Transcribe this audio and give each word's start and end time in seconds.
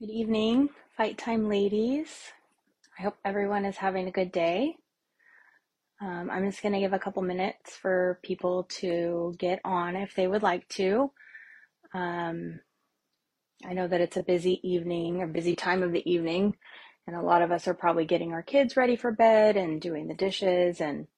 Good 0.00 0.08
evening, 0.08 0.70
Fight 0.96 1.18
Time 1.18 1.46
ladies. 1.46 2.08
I 2.98 3.02
hope 3.02 3.18
everyone 3.22 3.66
is 3.66 3.76
having 3.76 4.08
a 4.08 4.10
good 4.10 4.32
day. 4.32 4.76
Um, 6.00 6.30
I'm 6.30 6.48
just 6.48 6.62
going 6.62 6.72
to 6.72 6.80
give 6.80 6.94
a 6.94 6.98
couple 6.98 7.20
minutes 7.20 7.76
for 7.76 8.18
people 8.22 8.62
to 8.78 9.34
get 9.36 9.60
on 9.62 9.96
if 9.96 10.14
they 10.14 10.26
would 10.26 10.42
like 10.42 10.66
to. 10.68 11.12
Um, 11.92 12.60
I 13.62 13.74
know 13.74 13.86
that 13.88 14.00
it's 14.00 14.16
a 14.16 14.22
busy 14.22 14.58
evening, 14.66 15.22
a 15.22 15.26
busy 15.26 15.54
time 15.54 15.82
of 15.82 15.92
the 15.92 16.10
evening, 16.10 16.56
and 17.06 17.14
a 17.14 17.20
lot 17.20 17.42
of 17.42 17.52
us 17.52 17.68
are 17.68 17.74
probably 17.74 18.06
getting 18.06 18.32
our 18.32 18.42
kids 18.42 18.78
ready 18.78 18.96
for 18.96 19.12
bed 19.12 19.58
and 19.58 19.82
doing 19.82 20.08
the 20.08 20.14
dishes. 20.14 20.80
And 20.80 21.08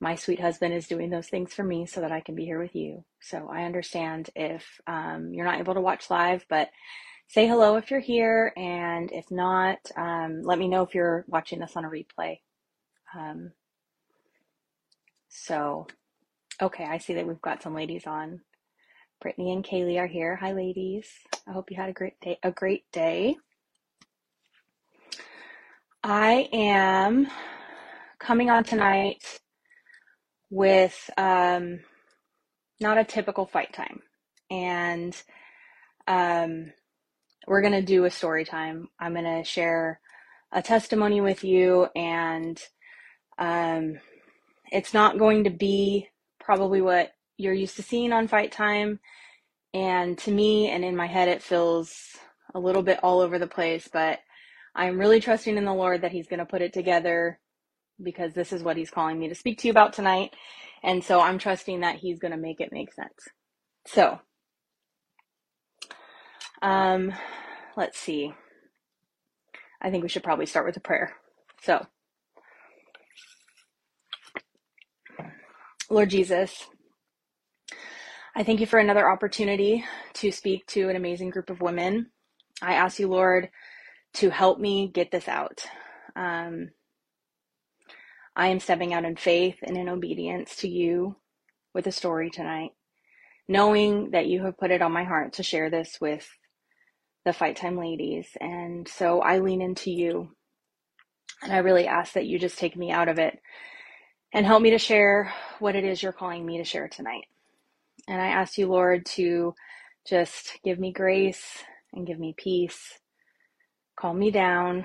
my 0.00 0.16
sweet 0.16 0.40
husband 0.40 0.74
is 0.74 0.88
doing 0.88 1.10
those 1.10 1.28
things 1.28 1.54
for 1.54 1.62
me 1.62 1.86
so 1.86 2.00
that 2.00 2.10
I 2.10 2.18
can 2.18 2.34
be 2.34 2.46
here 2.46 2.60
with 2.60 2.74
you. 2.74 3.04
So 3.20 3.48
I 3.48 3.62
understand 3.62 4.30
if 4.34 4.80
um, 4.88 5.32
you're 5.32 5.46
not 5.46 5.60
able 5.60 5.74
to 5.74 5.80
watch 5.80 6.10
live, 6.10 6.44
but 6.50 6.68
say 7.28 7.46
hello 7.46 7.76
if 7.76 7.90
you're 7.90 8.00
here, 8.00 8.52
and 8.56 9.12
if 9.12 9.30
not, 9.30 9.78
um, 9.96 10.42
let 10.42 10.58
me 10.58 10.66
know 10.66 10.82
if 10.82 10.94
you're 10.94 11.24
watching 11.28 11.60
this 11.60 11.76
on 11.76 11.84
a 11.84 11.90
replay. 11.90 12.40
Um, 13.14 13.52
so, 15.28 15.86
okay, 16.60 16.84
I 16.84 16.98
see 16.98 17.14
that 17.14 17.26
we've 17.26 17.40
got 17.42 17.62
some 17.62 17.74
ladies 17.74 18.06
on. 18.06 18.40
Brittany 19.20 19.52
and 19.52 19.64
Kaylee 19.64 19.98
are 19.98 20.06
here. 20.06 20.36
Hi, 20.36 20.52
ladies. 20.52 21.06
I 21.46 21.52
hope 21.52 21.70
you 21.70 21.76
had 21.76 21.90
a 21.90 21.92
great 21.92 22.18
day. 22.20 22.38
A 22.42 22.50
great 22.50 22.90
day. 22.92 23.36
I 26.02 26.48
am 26.52 27.26
coming 28.18 28.48
on 28.48 28.64
tonight 28.64 29.40
with 30.50 31.10
um, 31.18 31.80
not 32.80 32.96
a 32.96 33.04
typical 33.04 33.44
fight 33.44 33.72
time, 33.74 34.00
and 34.50 35.20
um, 36.06 36.72
we're 37.48 37.62
going 37.62 37.72
to 37.72 37.82
do 37.82 38.04
a 38.04 38.10
story 38.10 38.44
time. 38.44 38.88
I'm 39.00 39.14
going 39.14 39.24
to 39.24 39.44
share 39.44 40.00
a 40.52 40.62
testimony 40.62 41.20
with 41.20 41.44
you, 41.44 41.88
and 41.96 42.60
um, 43.38 43.98
it's 44.70 44.92
not 44.92 45.18
going 45.18 45.44
to 45.44 45.50
be 45.50 46.08
probably 46.40 46.80
what 46.82 47.12
you're 47.38 47.54
used 47.54 47.76
to 47.76 47.82
seeing 47.82 48.12
on 48.12 48.28
Fight 48.28 48.52
Time. 48.52 49.00
And 49.74 50.18
to 50.18 50.30
me, 50.30 50.68
and 50.68 50.84
in 50.84 50.96
my 50.96 51.06
head, 51.06 51.28
it 51.28 51.42
feels 51.42 51.94
a 52.54 52.60
little 52.60 52.82
bit 52.82 53.00
all 53.02 53.20
over 53.20 53.38
the 53.38 53.46
place, 53.46 53.88
but 53.92 54.18
I'm 54.74 54.98
really 54.98 55.20
trusting 55.20 55.56
in 55.56 55.64
the 55.64 55.74
Lord 55.74 56.02
that 56.02 56.12
He's 56.12 56.28
going 56.28 56.38
to 56.40 56.46
put 56.46 56.62
it 56.62 56.72
together 56.72 57.38
because 58.02 58.34
this 58.34 58.52
is 58.52 58.62
what 58.62 58.76
He's 58.76 58.90
calling 58.90 59.18
me 59.18 59.28
to 59.28 59.34
speak 59.34 59.58
to 59.58 59.68
you 59.68 59.72
about 59.72 59.92
tonight. 59.94 60.32
And 60.82 61.02
so 61.02 61.20
I'm 61.20 61.38
trusting 61.38 61.80
that 61.80 61.96
He's 61.96 62.18
going 62.18 62.32
to 62.32 62.38
make 62.38 62.60
it 62.60 62.72
make 62.72 62.92
sense. 62.92 63.28
So, 63.86 64.20
um, 66.62 67.12
let's 67.76 67.98
see. 67.98 68.34
I 69.82 69.90
think 69.90 70.02
we 70.02 70.08
should 70.08 70.24
probably 70.24 70.46
start 70.46 70.66
with 70.66 70.76
a 70.76 70.80
prayer. 70.80 71.14
So, 71.62 71.86
Lord 75.90 76.10
Jesus, 76.10 76.66
I 78.36 78.44
thank 78.44 78.60
you 78.60 78.66
for 78.66 78.78
another 78.78 79.10
opportunity 79.10 79.84
to 80.14 80.32
speak 80.32 80.66
to 80.68 80.88
an 80.88 80.96
amazing 80.96 81.30
group 81.30 81.50
of 81.50 81.60
women. 81.60 82.10
I 82.62 82.74
ask 82.74 82.98
you, 82.98 83.08
Lord, 83.08 83.50
to 84.14 84.30
help 84.30 84.58
me 84.58 84.88
get 84.92 85.10
this 85.10 85.28
out. 85.28 85.64
Um, 86.16 86.70
I 88.36 88.48
am 88.48 88.60
stepping 88.60 88.94
out 88.94 89.04
in 89.04 89.16
faith 89.16 89.58
and 89.62 89.76
in 89.76 89.88
obedience 89.88 90.56
to 90.56 90.68
you 90.68 91.16
with 91.74 91.86
a 91.86 91.92
story 91.92 92.30
tonight, 92.30 92.70
knowing 93.48 94.12
that 94.12 94.26
you 94.26 94.44
have 94.44 94.58
put 94.58 94.70
it 94.72 94.82
on 94.82 94.92
my 94.92 95.04
heart 95.04 95.34
to 95.34 95.42
share 95.42 95.70
this 95.70 95.98
with 96.00 96.28
the 97.24 97.32
Fight 97.32 97.56
Time 97.56 97.76
ladies. 97.78 98.28
And 98.40 98.88
so 98.88 99.20
I 99.20 99.38
lean 99.38 99.60
into 99.62 99.90
you. 99.90 100.30
And 101.42 101.52
I 101.52 101.58
really 101.58 101.86
ask 101.86 102.14
that 102.14 102.26
you 102.26 102.38
just 102.38 102.58
take 102.58 102.76
me 102.76 102.90
out 102.90 103.08
of 103.08 103.18
it 103.18 103.38
and 104.32 104.44
help 104.44 104.62
me 104.62 104.70
to 104.70 104.78
share 104.78 105.32
what 105.58 105.76
it 105.76 105.84
is 105.84 106.02
you're 106.02 106.12
calling 106.12 106.44
me 106.44 106.58
to 106.58 106.64
share 106.64 106.88
tonight. 106.88 107.24
And 108.08 108.20
I 108.20 108.28
ask 108.28 108.58
you, 108.58 108.66
Lord, 108.66 109.06
to 109.14 109.54
just 110.06 110.58
give 110.64 110.78
me 110.78 110.92
grace 110.92 111.62
and 111.92 112.06
give 112.06 112.18
me 112.18 112.34
peace, 112.36 112.98
calm 113.98 114.18
me 114.18 114.30
down, 114.30 114.84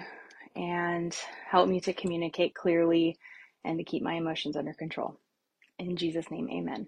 and 0.56 1.16
help 1.50 1.68
me 1.68 1.80
to 1.82 1.94
communicate 1.94 2.54
clearly 2.56 3.18
and 3.64 3.78
to 3.80 3.84
keep 3.84 4.04
my 4.04 4.14
emotions 4.14 4.56
under 4.56 4.74
control. 4.74 5.18
In 5.80 5.96
Jesus' 5.96 6.30
name, 6.30 6.50
amen. 6.50 6.88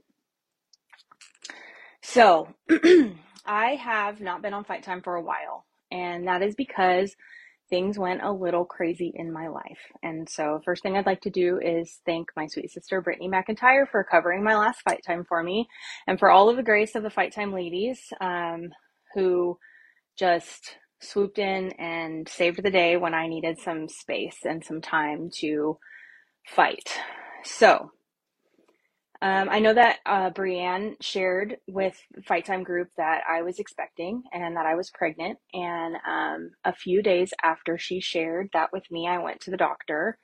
So, 2.01 2.49
I 3.45 3.75
have 3.75 4.21
not 4.21 4.41
been 4.41 4.53
on 4.53 4.63
Fight 4.63 4.83
Time 4.83 5.01
for 5.01 5.15
a 5.15 5.21
while, 5.21 5.65
and 5.91 6.27
that 6.27 6.41
is 6.41 6.55
because 6.55 7.15
things 7.69 7.97
went 7.97 8.23
a 8.23 8.31
little 8.31 8.65
crazy 8.65 9.11
in 9.15 9.31
my 9.33 9.47
life. 9.47 9.79
And 10.03 10.29
so, 10.29 10.61
first 10.65 10.83
thing 10.83 10.97
I'd 10.97 11.05
like 11.05 11.21
to 11.21 11.29
do 11.29 11.59
is 11.59 11.99
thank 12.05 12.29
my 12.35 12.47
sweet 12.47 12.71
sister 12.71 13.01
Brittany 13.01 13.29
McIntyre 13.29 13.89
for 13.89 14.03
covering 14.03 14.43
my 14.43 14.55
last 14.55 14.81
Fight 14.81 15.01
Time 15.05 15.25
for 15.27 15.41
me, 15.43 15.67
and 16.07 16.19
for 16.19 16.29
all 16.29 16.49
of 16.49 16.57
the 16.57 16.63
grace 16.63 16.95
of 16.95 17.03
the 17.03 17.09
Fight 17.09 17.33
Time 17.33 17.53
ladies 17.53 17.99
um, 18.21 18.69
who 19.13 19.57
just 20.17 20.77
swooped 21.01 21.39
in 21.39 21.71
and 21.73 22.27
saved 22.27 22.63
the 22.63 22.71
day 22.71 22.97
when 22.97 23.13
I 23.13 23.27
needed 23.27 23.59
some 23.59 23.87
space 23.87 24.37
and 24.43 24.63
some 24.63 24.81
time 24.81 25.29
to 25.39 25.77
fight. 26.47 26.99
So, 27.43 27.91
um, 29.21 29.49
I 29.49 29.59
know 29.59 29.73
that 29.73 29.97
uh, 30.05 30.29
Brienne 30.31 30.97
shared 31.01 31.57
with 31.67 31.97
Fight 32.27 32.45
Time 32.45 32.63
Group 32.63 32.89
that 32.97 33.21
I 33.29 33.41
was 33.43 33.59
expecting 33.59 34.23
and 34.33 34.55
that 34.57 34.65
I 34.65 34.75
was 34.75 34.91
pregnant. 34.91 35.39
And 35.53 35.95
um, 36.07 36.51
a 36.65 36.73
few 36.73 37.01
days 37.01 37.33
after 37.43 37.77
she 37.77 37.99
shared 38.01 38.49
that 38.53 38.71
with 38.73 38.83
me, 38.91 39.07
I 39.07 39.19
went 39.19 39.41
to 39.41 39.51
the 39.51 39.57
doctor 39.57 40.17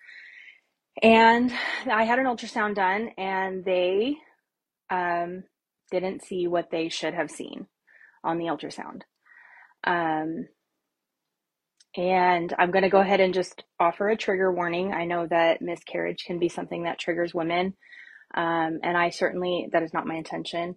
and 1.02 1.52
I 1.90 2.04
had 2.04 2.20
an 2.20 2.26
ultrasound 2.26 2.76
done, 2.76 3.12
and 3.18 3.64
they 3.64 4.18
um, 4.90 5.44
didn't 5.90 6.24
see 6.24 6.48
what 6.48 6.70
they 6.72 6.90
should 6.90 7.14
have 7.14 7.32
seen 7.32 7.68
on 8.24 8.38
the 8.38 8.46
ultrasound. 8.46 9.02
Um, 9.86 10.48
and 11.96 12.54
I'm 12.58 12.72
going 12.72 12.84
to 12.84 12.90
go 12.90 13.00
ahead 13.00 13.20
and 13.20 13.34
just 13.34 13.64
offer 13.80 14.10
a 14.10 14.18
trigger 14.18 14.52
warning. 14.54 14.94
I 14.94 15.06
know 15.06 15.28
that 15.28 15.62
miscarriage 15.62 16.24
can 16.26 16.40
be 16.40 16.50
something 16.50 16.84
that 16.84 17.00
triggers 17.00 17.34
women. 17.34 17.76
Um, 18.34 18.80
and 18.84 18.98
I 18.98 19.10
certainly, 19.10 19.70
that 19.72 19.84
is 19.84 19.94
not 19.94 20.08
my 20.08 20.16
intention, 20.16 20.76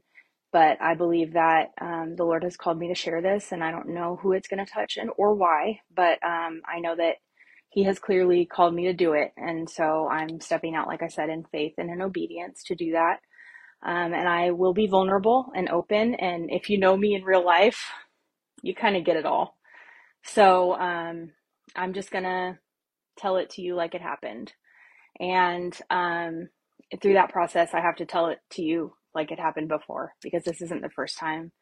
but 0.53 0.81
I 0.81 0.95
believe 0.95 1.35
that 1.35 1.71
um, 1.81 2.15
the 2.17 2.25
Lord 2.25 2.45
has 2.45 2.57
called 2.57 2.79
me 2.79 2.89
to 2.89 2.95
share 2.95 3.21
this, 3.23 3.53
and 3.53 3.63
I 3.63 3.71
don't 3.71 3.89
know 3.95 4.19
who 4.23 4.33
it's 4.33 4.49
going 4.49 4.65
to 4.65 4.71
touch 4.71 4.97
and 4.97 5.11
or 5.17 5.35
why, 5.35 5.81
but 5.95 6.23
um, 6.25 6.63
I 6.67 6.81
know 6.81 6.95
that 6.97 7.17
He 7.71 7.85
has 7.85 7.99
clearly 7.99 8.47
called 8.47 8.75
me 8.75 8.85
to 8.87 8.93
do 8.93 9.13
it, 9.15 9.33
and 9.37 9.69
so 9.69 10.09
I'm 10.09 10.41
stepping 10.41 10.75
out, 10.75 10.87
like 10.89 11.03
I 11.03 11.09
said, 11.09 11.29
in 11.29 11.45
faith 11.51 11.75
and 11.79 11.91
in 11.91 12.03
obedience 12.03 12.63
to 12.65 12.75
do 12.75 12.93
that. 12.93 13.19
Um, 13.85 14.15
and 14.15 14.29
I 14.29 14.53
will 14.53 14.73
be 14.73 14.87
vulnerable 14.87 15.53
and 15.55 15.69
open. 15.69 16.15
And 16.15 16.51
if 16.51 16.71
you 16.71 16.79
know 16.79 16.97
me 16.97 17.15
in 17.15 17.23
real 17.23 17.45
life, 17.45 17.91
you 18.63 18.75
kind 18.75 18.97
of 18.97 19.05
get 19.05 19.17
it 19.17 19.27
all. 19.27 19.59
So 20.25 20.75
um, 20.75 21.33
I'm 21.77 21.93
just 21.93 22.11
gonna 22.11 22.59
tell 23.19 23.37
it 23.37 23.51
to 23.51 23.63
you 23.63 23.75
like 23.75 23.95
it 23.95 24.01
happened. 24.01 24.53
And 25.21 25.77
um, 25.91 26.49
through 27.01 27.15
that 27.15 27.31
process, 27.33 27.71
I 27.75 27.81
have 27.81 27.97
to 27.97 28.07
tell 28.07 28.29
it 28.29 28.39
to 28.53 28.63
you 28.63 28.93
like 29.15 29.31
it 29.31 29.39
happened 29.39 29.69
before 29.69 30.13
because 30.23 30.45
this 30.45 30.61
isn't 30.61 30.83
the 30.83 30.91
first 30.91 31.19
time 31.19 31.53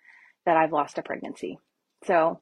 that 0.46 0.56
I've 0.56 0.72
lost 0.72 0.98
a 0.98 1.02
pregnancy. 1.02 1.58
So, 2.06 2.40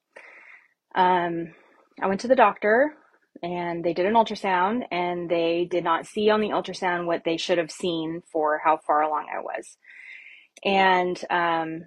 um, 0.95 1.53
I 2.01 2.07
went 2.07 2.21
to 2.21 2.29
the 2.29 2.37
doctor 2.37 2.95
and 3.43 3.85
they 3.85 3.93
did 3.93 4.07
an 4.07 4.15
ultrasound 4.15 4.83
and 4.91 5.31
they 5.31 5.67
did 5.71 5.85
not 5.85 6.07
see 6.07 6.31
on 6.31 6.41
the 6.41 6.49
ultrasound 6.49 7.07
what 7.07 7.23
they 7.25 7.37
should 7.37 7.59
have 7.59 7.71
seen 7.71 8.23
for 8.33 8.61
how 8.65 8.79
far 8.87 9.03
along 9.03 9.27
I 9.35 9.41
was. 9.41 9.77
And, 10.65 11.23
um, 11.31 11.87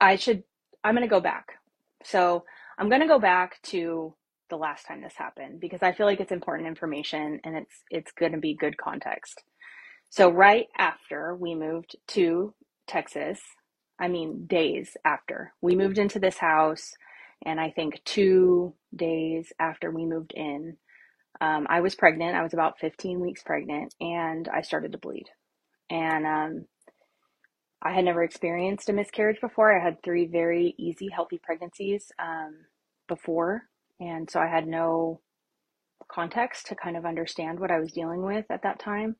I 0.00 0.16
should, 0.16 0.44
I'm 0.84 0.94
going 0.94 1.06
to 1.06 1.10
go 1.10 1.20
back. 1.20 1.54
So 2.04 2.44
I'm 2.78 2.88
going 2.88 3.00
to 3.00 3.08
go 3.08 3.18
back 3.18 3.60
to 3.64 4.14
the 4.50 4.56
last 4.56 4.86
time 4.86 5.02
this 5.02 5.16
happened 5.16 5.60
because 5.60 5.82
I 5.82 5.92
feel 5.92 6.06
like 6.06 6.20
it's 6.20 6.32
important 6.32 6.68
information 6.68 7.40
and 7.44 7.56
it's 7.56 7.74
it's 7.90 8.12
going 8.12 8.32
to 8.32 8.38
be 8.38 8.54
good 8.54 8.76
context. 8.76 9.42
So 10.10 10.30
right 10.30 10.66
after 10.78 11.36
we 11.36 11.54
moved 11.54 11.96
to 12.08 12.54
Texas, 12.86 13.40
I 14.00 14.08
mean 14.08 14.46
days 14.46 14.96
after 15.04 15.52
we 15.60 15.76
moved 15.76 15.98
into 15.98 16.18
this 16.18 16.38
house, 16.38 16.94
and 17.44 17.60
I 17.60 17.70
think 17.70 18.02
two 18.04 18.74
days 18.94 19.52
after 19.60 19.90
we 19.90 20.06
moved 20.06 20.32
in, 20.34 20.76
um, 21.40 21.66
I 21.70 21.80
was 21.80 21.94
pregnant. 21.94 22.36
I 22.36 22.42
was 22.42 22.54
about 22.54 22.80
15 22.80 23.20
weeks 23.20 23.42
pregnant, 23.42 23.94
and 24.00 24.48
I 24.48 24.62
started 24.62 24.92
to 24.92 24.98
bleed. 24.98 25.26
And 25.90 26.26
um, 26.26 26.66
I 27.82 27.92
had 27.92 28.04
never 28.04 28.24
experienced 28.24 28.88
a 28.88 28.92
miscarriage 28.92 29.40
before. 29.40 29.78
I 29.78 29.82
had 29.82 30.02
three 30.02 30.26
very 30.26 30.74
easy, 30.78 31.08
healthy 31.14 31.38
pregnancies 31.42 32.10
um, 32.18 32.56
before 33.08 33.67
and 34.00 34.30
so 34.30 34.40
I 34.40 34.46
had 34.46 34.66
no 34.66 35.20
context 36.10 36.66
to 36.66 36.74
kind 36.74 36.96
of 36.96 37.04
understand 37.04 37.60
what 37.60 37.70
I 37.70 37.80
was 37.80 37.92
dealing 37.92 38.22
with 38.22 38.46
at 38.50 38.62
that 38.62 38.78
time. 38.78 39.16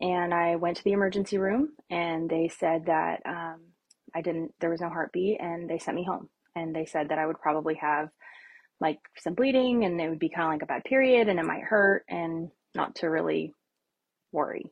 And 0.00 0.32
I 0.34 0.56
went 0.56 0.78
to 0.78 0.84
the 0.84 0.92
emergency 0.92 1.38
room 1.38 1.70
and 1.90 2.28
they 2.28 2.48
said 2.48 2.86
that 2.86 3.20
um, 3.26 3.60
I 4.14 4.22
didn't, 4.22 4.52
there 4.60 4.70
was 4.70 4.80
no 4.80 4.88
heartbeat 4.88 5.40
and 5.40 5.68
they 5.68 5.78
sent 5.78 5.96
me 5.96 6.04
home. 6.04 6.28
and 6.54 6.74
they 6.74 6.86
said 6.86 7.08
that 7.08 7.18
I 7.18 7.26
would 7.26 7.40
probably 7.40 7.74
have 7.76 8.08
like 8.80 8.98
some 9.18 9.34
bleeding 9.34 9.84
and 9.84 10.00
it 10.00 10.08
would 10.08 10.18
be 10.18 10.28
kind 10.28 10.46
of 10.46 10.52
like 10.52 10.62
a 10.62 10.66
bad 10.66 10.84
period 10.84 11.28
and 11.28 11.38
it 11.38 11.46
might 11.46 11.62
hurt 11.62 12.04
and 12.08 12.50
not 12.74 12.96
to 12.96 13.06
really 13.08 13.54
worry. 14.32 14.64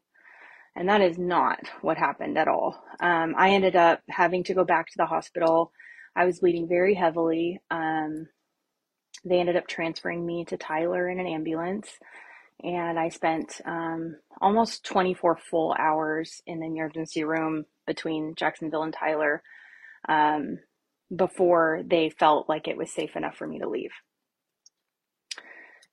And 0.76 0.88
that 0.88 1.00
is 1.00 1.18
not 1.18 1.60
what 1.82 1.96
happened 1.96 2.38
at 2.38 2.48
all. 2.48 2.82
Um, 3.00 3.34
I 3.36 3.50
ended 3.50 3.76
up 3.76 4.00
having 4.08 4.44
to 4.44 4.54
go 4.54 4.64
back 4.64 4.86
to 4.86 4.96
the 4.96 5.06
hospital. 5.06 5.72
I 6.16 6.24
was 6.24 6.40
bleeding 6.40 6.68
very 6.68 6.94
heavily. 6.94 7.60
Um, 7.70 8.26
they 9.24 9.38
ended 9.38 9.56
up 9.56 9.66
transferring 9.66 10.24
me 10.24 10.44
to 10.46 10.56
Tyler 10.56 11.08
in 11.08 11.20
an 11.20 11.26
ambulance. 11.26 11.88
And 12.62 12.98
I 12.98 13.08
spent 13.08 13.60
um, 13.64 14.16
almost 14.40 14.84
24 14.84 15.38
full 15.50 15.74
hours 15.78 16.42
in 16.46 16.60
the 16.60 16.66
emergency 16.66 17.24
room 17.24 17.64
between 17.86 18.34
Jacksonville 18.34 18.82
and 18.82 18.92
Tyler 18.92 19.42
um, 20.08 20.58
before 21.14 21.82
they 21.86 22.10
felt 22.10 22.48
like 22.48 22.68
it 22.68 22.76
was 22.76 22.92
safe 22.92 23.16
enough 23.16 23.36
for 23.36 23.46
me 23.46 23.60
to 23.60 23.68
leave. 23.68 23.92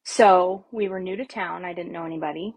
So 0.04 0.66
we 0.72 0.88
were 0.88 1.00
new 1.00 1.16
to 1.18 1.26
town. 1.26 1.66
I 1.66 1.74
didn't 1.74 1.92
know 1.92 2.06
anybody 2.06 2.54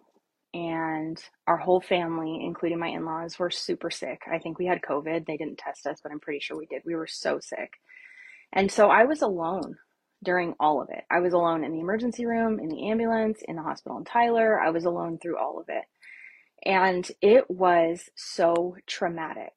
and 0.52 1.23
our 1.46 1.56
whole 1.56 1.81
family, 1.81 2.40
including 2.43 2.78
my 2.78 2.88
in 2.88 3.05
laws, 3.05 3.38
were 3.38 3.50
super 3.50 3.90
sick. 3.90 4.23
I 4.31 4.38
think 4.38 4.58
we 4.58 4.66
had 4.66 4.82
COVID. 4.82 5.26
They 5.26 5.37
didn't 5.37 5.58
test 5.58 5.87
us, 5.87 6.00
but 6.02 6.11
I'm 6.11 6.20
pretty 6.20 6.40
sure 6.40 6.56
we 6.56 6.66
did. 6.66 6.82
We 6.84 6.96
were 6.96 7.06
so 7.06 7.38
sick. 7.40 7.75
And 8.52 8.70
so 8.70 8.90
I 8.90 9.05
was 9.05 9.23
alone 9.23 9.76
during 10.25 10.55
all 10.61 10.82
of 10.82 10.90
it. 10.90 11.05
I 11.11 11.20
was 11.20 11.32
alone 11.32 11.64
in 11.64 11.72
the 11.72 11.81
emergency 11.81 12.26
room, 12.26 12.61
in 12.61 12.69
the 12.69 12.90
ambulance, 12.90 13.40
in 13.46 13.56
the 13.56 13.62
hospital 13.62 13.99
in 13.99 14.05
Tyler. 14.05 14.61
I 14.61 14.70
was 14.70 14.84
alone 14.84 15.19
through 15.19 15.38
all 15.38 15.61
of 15.61 15.67
it. 15.69 15.84
And 16.64 17.11
it 17.22 17.50
was 17.50 18.11
so 18.17 18.76
traumatic. 18.87 19.52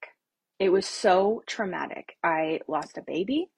It 0.60 0.70
was 0.70 0.86
so 0.86 1.44
traumatic. 1.48 2.16
I 2.24 2.62
lost 2.68 2.98
a 2.98 3.04
baby. 3.04 3.50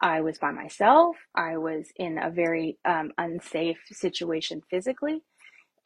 I 0.00 0.20
was 0.20 0.38
by 0.38 0.52
myself. 0.52 1.16
I 1.34 1.56
was 1.56 1.88
in 1.96 2.18
a 2.18 2.30
very 2.30 2.78
um, 2.84 3.12
unsafe 3.18 3.78
situation 3.90 4.62
physically. 4.70 5.22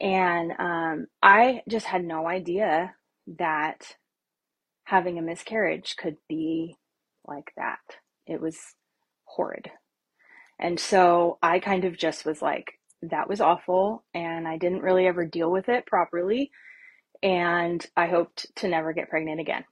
And 0.01 0.51
um, 0.59 1.07
I 1.23 1.61
just 1.69 1.87
had 1.87 2.03
no 2.03 2.27
idea 2.27 2.95
that 3.39 3.95
having 4.85 5.17
a 5.19 5.23
miscarriage 5.23 5.95
could 5.97 6.17
be 6.29 6.77
like 7.27 7.51
that. 7.57 7.79
It 8.27 8.41
was 8.41 8.57
horrid. 9.25 9.71
And 10.59 10.79
so 10.79 11.37
I 11.41 11.59
kind 11.59 11.85
of 11.85 11.97
just 11.97 12.25
was 12.25 12.41
like, 12.41 12.73
that 13.03 13.29
was 13.29 13.41
awful. 13.41 14.03
And 14.13 14.47
I 14.47 14.57
didn't 14.57 14.81
really 14.81 15.07
ever 15.07 15.25
deal 15.25 15.51
with 15.51 15.69
it 15.69 15.85
properly. 15.85 16.51
And 17.23 17.85
I 17.95 18.07
hoped 18.07 18.47
to 18.57 18.67
never 18.67 18.93
get 18.93 19.09
pregnant 19.09 19.39
again. 19.39 19.65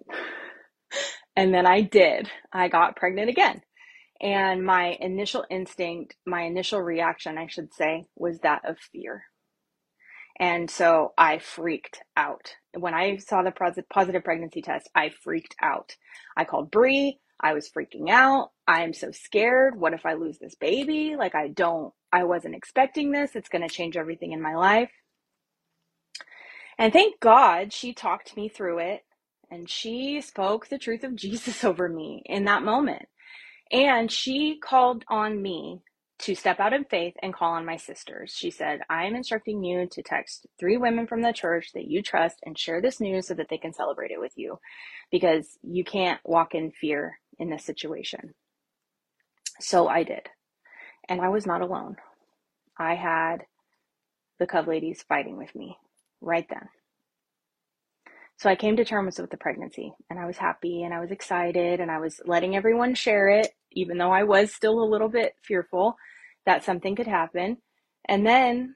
and 1.36 1.54
then 1.54 1.66
I 1.66 1.82
did. 1.82 2.30
I 2.52 2.68
got 2.68 2.96
pregnant 2.96 3.30
again. 3.30 3.62
And 4.22 4.66
my 4.66 4.98
initial 5.00 5.46
instinct, 5.50 6.16
my 6.26 6.44
initial 6.44 6.82
reaction, 6.82 7.38
I 7.38 7.48
should 7.48 7.74
say, 7.74 8.06
was 8.16 8.40
that 8.40 8.62
of 8.68 8.78
fear. 8.80 9.24
And 10.40 10.70
so 10.70 11.14
I 11.18 11.40
freaked 11.40 12.02
out. 12.18 12.56
When 12.78 12.94
I 12.94 13.18
saw 13.18 13.42
the 13.44 13.54
positive 13.90 14.24
pregnancy 14.24 14.62
test, 14.62 14.90
I 14.96 15.10
freaked 15.24 15.56
out. 15.62 15.96
I 16.36 16.44
called 16.46 16.72
Bree. 16.72 17.20
I 17.40 17.54
was 17.54 17.70
freaking 17.70 18.10
out. 18.10 18.52
I 18.68 18.84
am 18.84 18.94
so 18.94 19.12
scared. 19.12 19.80
What 19.80 19.94
if 19.94 20.06
I 20.06 20.14
lose 20.14 20.40
this 20.40 20.56
baby? 20.56 21.16
Like, 21.18 21.36
I 21.36 21.50
don't, 21.50 21.94
I 22.12 22.24
wasn't 22.24 22.56
expecting 22.56 23.12
this. 23.12 23.36
It's 23.36 23.50
going 23.50 23.68
to 23.68 23.74
change 23.74 23.98
everything 23.98 24.32
in 24.32 24.42
my 24.42 24.56
life. 24.56 24.92
And 26.78 26.92
thank 26.92 27.20
God 27.20 27.72
she 27.72 27.94
talked 27.94 28.36
me 28.36 28.50
through 28.50 28.80
it 28.80 29.06
and 29.52 29.70
she 29.70 30.22
spoke 30.22 30.68
the 30.68 30.78
truth 30.78 31.04
of 31.04 31.16
Jesus 31.16 31.64
over 31.64 31.88
me 31.88 32.24
in 32.26 32.46
that 32.46 32.64
moment. 32.64 33.08
And 33.72 34.12
she 34.12 34.60
called 34.64 35.04
on 35.08 35.42
me 35.42 35.82
to 36.17 36.35
step 36.35 36.59
out 36.59 36.73
in 36.73 36.85
faith 36.85 37.15
and 37.21 37.33
call 37.33 37.53
on 37.53 37.65
my 37.65 37.77
sisters. 37.77 38.33
She 38.35 38.50
said, 38.50 38.81
I 38.89 39.06
am 39.06 39.15
instructing 39.15 39.63
you 39.63 39.88
to 39.91 40.01
text 40.01 40.47
three 40.59 40.77
women 40.77 41.07
from 41.07 41.21
the 41.21 41.33
church 41.33 41.71
that 41.73 41.88
you 41.88 42.01
trust 42.01 42.39
and 42.44 42.57
share 42.57 42.81
this 42.81 43.00
news 43.01 43.27
so 43.27 43.33
that 43.33 43.50
they 43.50 43.57
can 43.57 43.73
celebrate 43.73 44.12
it 44.12 44.19
with 44.19 44.33
you 44.35 44.59
because 45.12 45.57
you 45.62 45.83
can't 45.83 46.19
walk 46.23 46.56
in 46.56 46.71
fear 46.71 47.19
in 47.38 47.50
this 47.50 47.65
situation. 47.65 48.33
So 49.59 49.88
I 49.88 50.03
did. 50.03 50.29
And 51.09 51.21
I 51.21 51.29
was 51.29 51.45
not 51.45 51.62
alone. 51.62 51.97
I 52.77 52.95
had 52.95 53.45
the 54.39 54.47
Cove 54.47 54.67
ladies 54.67 55.03
fighting 55.07 55.38
with 55.38 55.53
me 55.56 55.77
right 56.21 56.45
then. 56.50 56.67
So 58.38 58.50
I 58.50 58.56
came 58.56 58.75
to 58.77 58.85
terms 58.85 59.17
with 59.17 59.29
the 59.29 59.38
pregnancy 59.38 59.94
and 60.09 60.19
I 60.19 60.25
was 60.25 60.38
happy 60.38 60.83
and 60.83 60.94
I 60.94 61.00
was 61.00 61.12
excited 61.12 61.79
and 61.79 61.89
I 61.89 62.00
was 62.00 62.19
letting 62.25 62.56
everyone 62.56 62.94
share 62.94 63.29
it, 63.29 63.53
even 63.75 63.98
though 63.98 64.12
I 64.12 64.24
was 64.24 64.54
still 64.54 64.81
a 64.81 64.89
little 64.89 65.10
bit 65.10 65.36
fearful 65.44 65.95
that 66.45 66.63
something 66.63 66.95
could 66.95 67.07
happen. 67.07 67.57
And 68.07 68.25
then, 68.25 68.75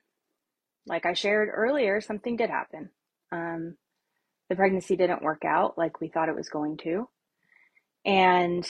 like 0.86 1.06
I 1.06 1.14
shared 1.14 1.50
earlier, 1.54 2.02
something 2.02 2.36
did 2.36 2.50
happen. 2.50 2.90
Um, 3.32 3.78
the 4.50 4.56
pregnancy 4.56 4.96
didn't 4.96 5.22
work 5.22 5.44
out 5.46 5.78
like 5.78 6.02
we 6.02 6.10
thought 6.10 6.30
it 6.30 6.36
was 6.36 6.50
going 6.50 6.78
to. 6.78 7.08
And 8.06 8.66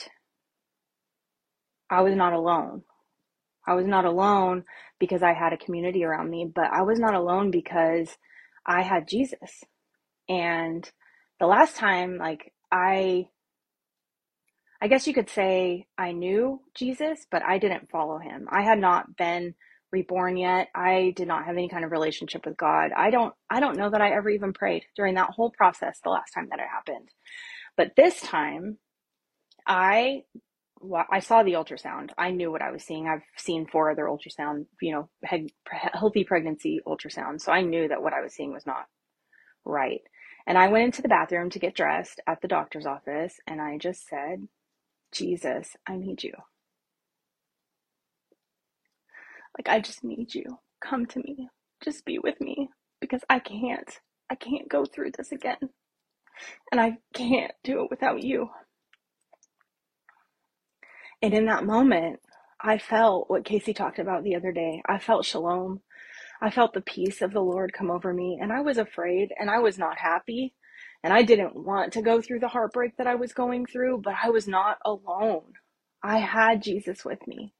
I 1.88 2.02
was 2.02 2.14
not 2.14 2.32
alone. 2.32 2.82
I 3.66 3.74
was 3.74 3.86
not 3.86 4.04
alone 4.04 4.64
because 4.98 5.22
I 5.22 5.32
had 5.32 5.52
a 5.52 5.58
community 5.58 6.04
around 6.04 6.30
me, 6.30 6.50
but 6.52 6.70
I 6.72 6.82
was 6.82 6.98
not 6.98 7.14
alone 7.14 7.50
because 7.50 8.16
I 8.66 8.82
had 8.82 9.08
Jesus. 9.08 9.64
And 10.28 10.88
the 11.38 11.46
last 11.46 11.76
time, 11.76 12.18
like, 12.18 12.52
I, 12.70 13.28
I 14.82 14.88
guess 14.88 15.06
you 15.06 15.14
could 15.14 15.30
say 15.30 15.86
I 15.98 16.12
knew 16.12 16.62
Jesus, 16.74 17.26
but 17.30 17.42
I 17.44 17.58
didn't 17.58 17.90
follow 17.90 18.18
him. 18.18 18.48
I 18.50 18.62
had 18.62 18.78
not 18.78 19.16
been 19.16 19.54
reborn 19.92 20.36
yet. 20.36 20.68
I 20.74 21.12
did 21.16 21.28
not 21.28 21.46
have 21.46 21.56
any 21.56 21.68
kind 21.68 21.84
of 21.84 21.92
relationship 21.92 22.46
with 22.46 22.56
God. 22.56 22.92
I 22.96 23.10
don't, 23.10 23.34
I 23.50 23.60
don't 23.60 23.76
know 23.76 23.90
that 23.90 24.00
I 24.02 24.12
ever 24.12 24.30
even 24.30 24.52
prayed 24.52 24.84
during 24.96 25.14
that 25.16 25.30
whole 25.30 25.50
process 25.50 26.00
the 26.02 26.10
last 26.10 26.32
time 26.32 26.48
that 26.50 26.60
it 26.60 26.66
happened. 26.70 27.08
But 27.76 27.92
this 27.96 28.20
time, 28.20 28.78
I 29.66 30.22
I 31.10 31.20
saw 31.20 31.42
the 31.42 31.54
ultrasound. 31.54 32.10
I 32.18 32.30
knew 32.32 32.50
what 32.50 32.62
I 32.62 32.72
was 32.72 32.84
seeing. 32.84 33.08
I've 33.08 33.22
seen 33.36 33.66
four 33.66 33.90
other 33.90 34.04
ultrasound, 34.04 34.66
you 34.80 34.92
know, 34.92 35.10
healthy 35.94 36.24
pregnancy 36.24 36.80
ultrasounds. 36.86 37.42
So 37.42 37.52
I 37.52 37.62
knew 37.62 37.88
that 37.88 38.02
what 38.02 38.14
I 38.14 38.22
was 38.22 38.34
seeing 38.34 38.52
was 38.52 38.66
not 38.66 38.86
right. 39.64 40.02
And 40.46 40.58
I 40.58 40.68
went 40.68 40.86
into 40.86 41.02
the 41.02 41.08
bathroom 41.08 41.50
to 41.50 41.60
get 41.60 41.76
dressed 41.76 42.20
at 42.26 42.42
the 42.42 42.48
doctor's 42.48 42.86
office 42.86 43.36
and 43.46 43.60
I 43.60 43.78
just 43.78 44.08
said, 44.08 44.48
Jesus, 45.12 45.76
I 45.86 45.96
need 45.96 46.22
you. 46.24 46.34
Like, 49.58 49.68
I 49.68 49.80
just 49.80 50.04
need 50.04 50.34
you. 50.34 50.58
Come 50.82 51.06
to 51.06 51.20
me. 51.20 51.48
Just 51.84 52.04
be 52.04 52.18
with 52.18 52.40
me 52.40 52.70
because 53.00 53.22
I 53.30 53.40
can't. 53.40 54.00
I 54.30 54.36
can't 54.36 54.68
go 54.68 54.84
through 54.86 55.12
this 55.18 55.32
again. 55.32 55.58
And 56.72 56.80
I 56.80 56.98
can't 57.14 57.52
do 57.64 57.82
it 57.84 57.90
without 57.90 58.22
you. 58.22 58.50
And 61.22 61.34
in 61.34 61.46
that 61.46 61.64
moment, 61.64 62.20
I 62.60 62.78
felt 62.78 63.30
what 63.30 63.44
Casey 63.44 63.74
talked 63.74 63.98
about 63.98 64.24
the 64.24 64.36
other 64.36 64.52
day. 64.52 64.82
I 64.88 64.98
felt 64.98 65.24
shalom. 65.26 65.80
I 66.42 66.50
felt 66.50 66.74
the 66.74 66.82
peace 66.82 67.22
of 67.22 67.32
the 67.32 67.40
Lord 67.42 67.72
come 67.74 67.90
over 67.90 68.14
me, 68.14 68.38
and 68.40 68.52
I 68.52 68.62
was 68.62 68.78
afraid 68.78 69.30
and 69.40 69.50
I 69.50 69.60
was 69.60 69.78
not 69.78 69.98
happy. 69.98 70.54
And 71.02 71.12
I 71.12 71.22
didn't 71.22 71.56
want 71.56 71.92
to 71.94 72.02
go 72.02 72.20
through 72.20 72.40
the 72.40 72.48
heartbreak 72.48 72.96
that 72.96 73.06
I 73.06 73.14
was 73.14 73.32
going 73.32 73.66
through, 73.66 74.02
but 74.02 74.14
I 74.22 74.30
was 74.30 74.46
not 74.46 74.78
alone. 74.84 75.54
I 76.02 76.18
had 76.18 76.62
Jesus 76.62 77.04
with 77.04 77.26
me. 77.26 77.54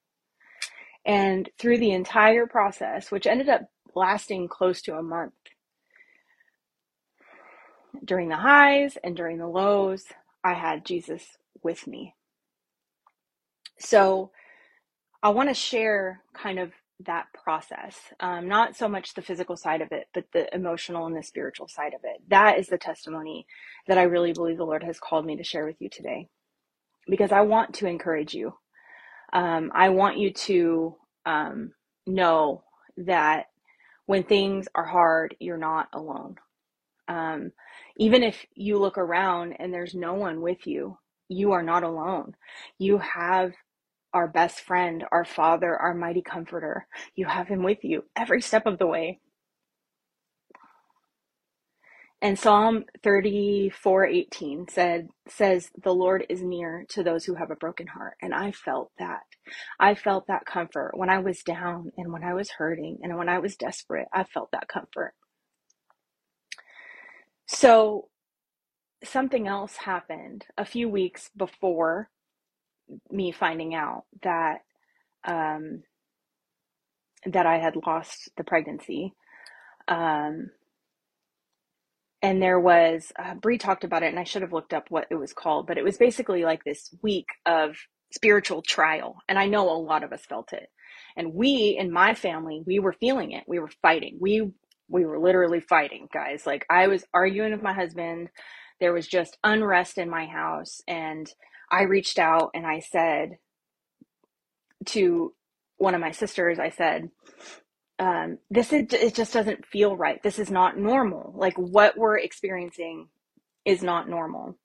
And 1.07 1.49
through 1.59 1.79
the 1.79 1.93
entire 1.93 2.47
process, 2.47 3.11
which 3.11 3.27
ended 3.27 3.49
up 3.49 3.63
lasting 3.95 4.49
close 4.49 4.83
to 4.83 4.97
a 4.97 5.03
month, 5.03 5.33
during 8.05 8.29
the 8.29 8.37
highs 8.37 8.97
and 9.03 9.17
during 9.17 9.39
the 9.39 9.49
lows, 9.49 10.05
I 10.45 10.55
had 10.55 10.85
Jesus 10.85 11.37
with 11.63 11.87
me. 11.87 12.15
So 13.79 14.31
I 15.23 15.31
want 15.31 15.49
to 15.49 15.55
share 15.55 16.23
kind 16.35 16.59
of 16.59 16.73
that 17.07 17.27
process, 17.33 17.97
um, 18.21 18.49
not 18.49 18.77
so 18.77 18.89
much 18.89 19.15
the 19.15 19.23
physical 19.23 19.57
side 19.57 19.81
of 19.81 19.93
it, 19.93 20.09
but 20.15 20.27
the 20.33 20.55
emotional 20.55 21.07
and 21.07 21.17
the 21.17 21.23
spiritual 21.23 21.69
side 21.69 21.95
of 21.95 22.01
it. 22.05 22.23
That 22.29 22.59
is 22.59 22.69
the 22.69 22.79
testimony 22.79 23.47
that 23.89 23.99
I 23.99 24.03
really 24.05 24.33
believe 24.33 24.59
the 24.59 24.65
Lord 24.65 24.83
has 24.85 25.01
called 25.01 25.27
me 25.27 25.37
to 25.37 25.45
share 25.45 25.67
with 25.67 25.77
you 25.81 25.89
today 25.89 26.29
because 27.09 27.33
I 27.33 27.43
want 27.43 27.75
to 27.77 27.87
encourage 27.87 28.35
you. 28.35 28.55
Um, 29.33 29.71
I 29.75 29.91
want 29.91 30.19
you 30.19 30.33
to 30.33 30.97
um, 31.27 31.73
know 32.07 32.65
that 32.99 33.47
when 34.07 34.25
things 34.25 34.69
are 34.75 34.87
hard, 34.87 35.37
you're 35.41 35.57
not 35.57 35.89
alone. 35.93 36.37
Um, 37.09 37.53
even 37.97 38.23
if 38.23 38.45
you 38.55 38.79
look 38.79 38.99
around 38.99 39.55
and 39.59 39.73
there's 39.73 39.95
no 39.95 40.15
one 40.15 40.41
with 40.41 40.67
you, 40.67 40.99
you 41.29 41.53
are 41.53 41.63
not 41.63 41.83
alone. 41.85 42.35
You 42.79 42.99
have 42.99 43.53
our 44.13 44.29
best 44.29 44.61
friend, 44.61 45.05
our 45.13 45.25
Father, 45.25 45.77
our 45.77 45.95
mighty 45.95 46.23
comforter. 46.23 46.87
You 47.15 47.27
have 47.27 47.49
Him 47.49 47.63
with 47.63 47.85
you 47.85 48.05
every 48.17 48.43
step 48.43 48.67
of 48.67 48.79
the 48.79 48.87
way. 48.87 49.21
And 52.23 52.39
Psalm 52.39 52.85
34:18 53.03 54.71
said 54.71 55.09
says 55.27 55.71
the 55.83 55.95
Lord 55.95 56.27
is 56.29 56.43
near 56.43 56.85
to 56.91 57.03
those 57.03 57.25
who 57.25 57.35
have 57.35 57.51
a 57.51 57.57
broken 57.57 57.87
heart. 57.87 58.17
And 58.21 58.35
I 58.35 58.53
felt 58.53 58.91
that. 58.99 59.23
I 59.79 59.95
felt 59.95 60.27
that 60.27 60.45
comfort 60.45 60.93
when 60.97 61.09
I 61.09 61.19
was 61.21 61.43
down 61.43 61.93
and 61.97 62.13
when 62.13 62.23
I 62.23 62.35
was 62.35 62.51
hurting 62.51 62.99
and 63.03 63.17
when 63.17 63.29
I 63.31 63.39
was 63.39 63.57
desperate. 63.57 64.09
I 64.13 64.25
felt 64.25 64.51
that 64.53 64.69
comfort. 64.69 65.15
So 67.47 68.09
something 69.03 69.49
else 69.49 69.77
happened 69.77 70.45
a 70.59 70.65
few 70.65 70.89
weeks 70.89 71.31
before 71.37 72.11
me 73.11 73.33
finding 73.33 73.75
out 73.75 74.05
that 74.23 74.61
um, 75.25 75.83
that 77.27 77.47
I 77.47 77.59
had 77.59 77.77
lost 77.87 78.31
the 78.37 78.45
pregnancy. 78.45 79.15
Um, 79.89 80.51
and 82.23 82.43
there 82.43 82.61
was 82.61 83.13
uh, 83.19 83.35
Bree 83.35 83.59
talked 83.59 83.85
about 83.85 84.03
it, 84.03 84.09
and 84.09 84.19
I 84.19 84.25
should 84.25 84.43
have 84.43 84.53
looked 84.53 84.75
up 84.75 84.87
what 84.91 85.07
it 85.11 85.17
was 85.17 85.33
called, 85.33 85.67
but 85.67 85.79
it 85.79 85.85
was 85.85 85.99
basically 85.99 86.45
like 86.45 86.65
this 86.65 86.95
week 87.03 87.29
of 87.47 87.77
spiritual 88.13 88.63
trial, 88.63 89.17
and 89.29 89.39
I 89.39 89.47
know 89.47 89.71
a 89.71 89.79
lot 89.79 90.05
of 90.05 90.13
us 90.13 90.25
felt 90.27 90.53
it. 90.53 90.69
And 91.17 91.35
we 91.35 91.77
in 91.79 91.93
my 91.93 92.15
family, 92.15 92.63
we 92.67 92.81
were 92.81 92.95
feeling 92.95 93.33
it. 93.33 93.45
We 93.47 93.61
were 93.61 93.71
fighting. 93.83 94.19
We 94.21 94.51
we 94.89 95.05
were 95.07 95.21
literally 95.21 95.61
fighting, 95.61 96.09
guys. 96.13 96.47
Like 96.47 96.67
I 96.71 96.89
was 96.89 97.05
arguing 97.15 97.53
with 97.53 97.63
my 97.63 97.75
husband. 97.75 98.31
There 98.81 98.93
was 98.95 99.07
just 99.09 99.39
unrest 99.45 99.99
in 99.99 100.11
my 100.11 100.27
house, 100.27 100.81
and 100.89 101.31
I 101.71 101.83
reached 101.83 102.19
out 102.19 102.51
and 102.55 102.67
I 102.67 102.81
said 102.81 103.39
to 104.87 105.35
one 105.79 105.95
of 105.95 106.01
my 106.01 106.13
sisters, 106.13 106.59
I 106.59 106.71
said, 106.71 107.11
um, 107.99 108.39
this 108.51 108.73
is, 108.73 108.93
it 108.93 109.15
just 109.15 109.33
doesn't 109.35 109.67
feel 109.67 109.97
right. 109.97 110.23
This 110.23 110.39
is 110.39 110.51
not 110.51 110.79
normal. 110.79 111.35
Like 111.37 111.57
what 111.57 111.97
we're 111.99 112.19
experiencing 112.19 113.09
is 113.65 113.83
not 113.83 114.09
normal. 114.09 114.57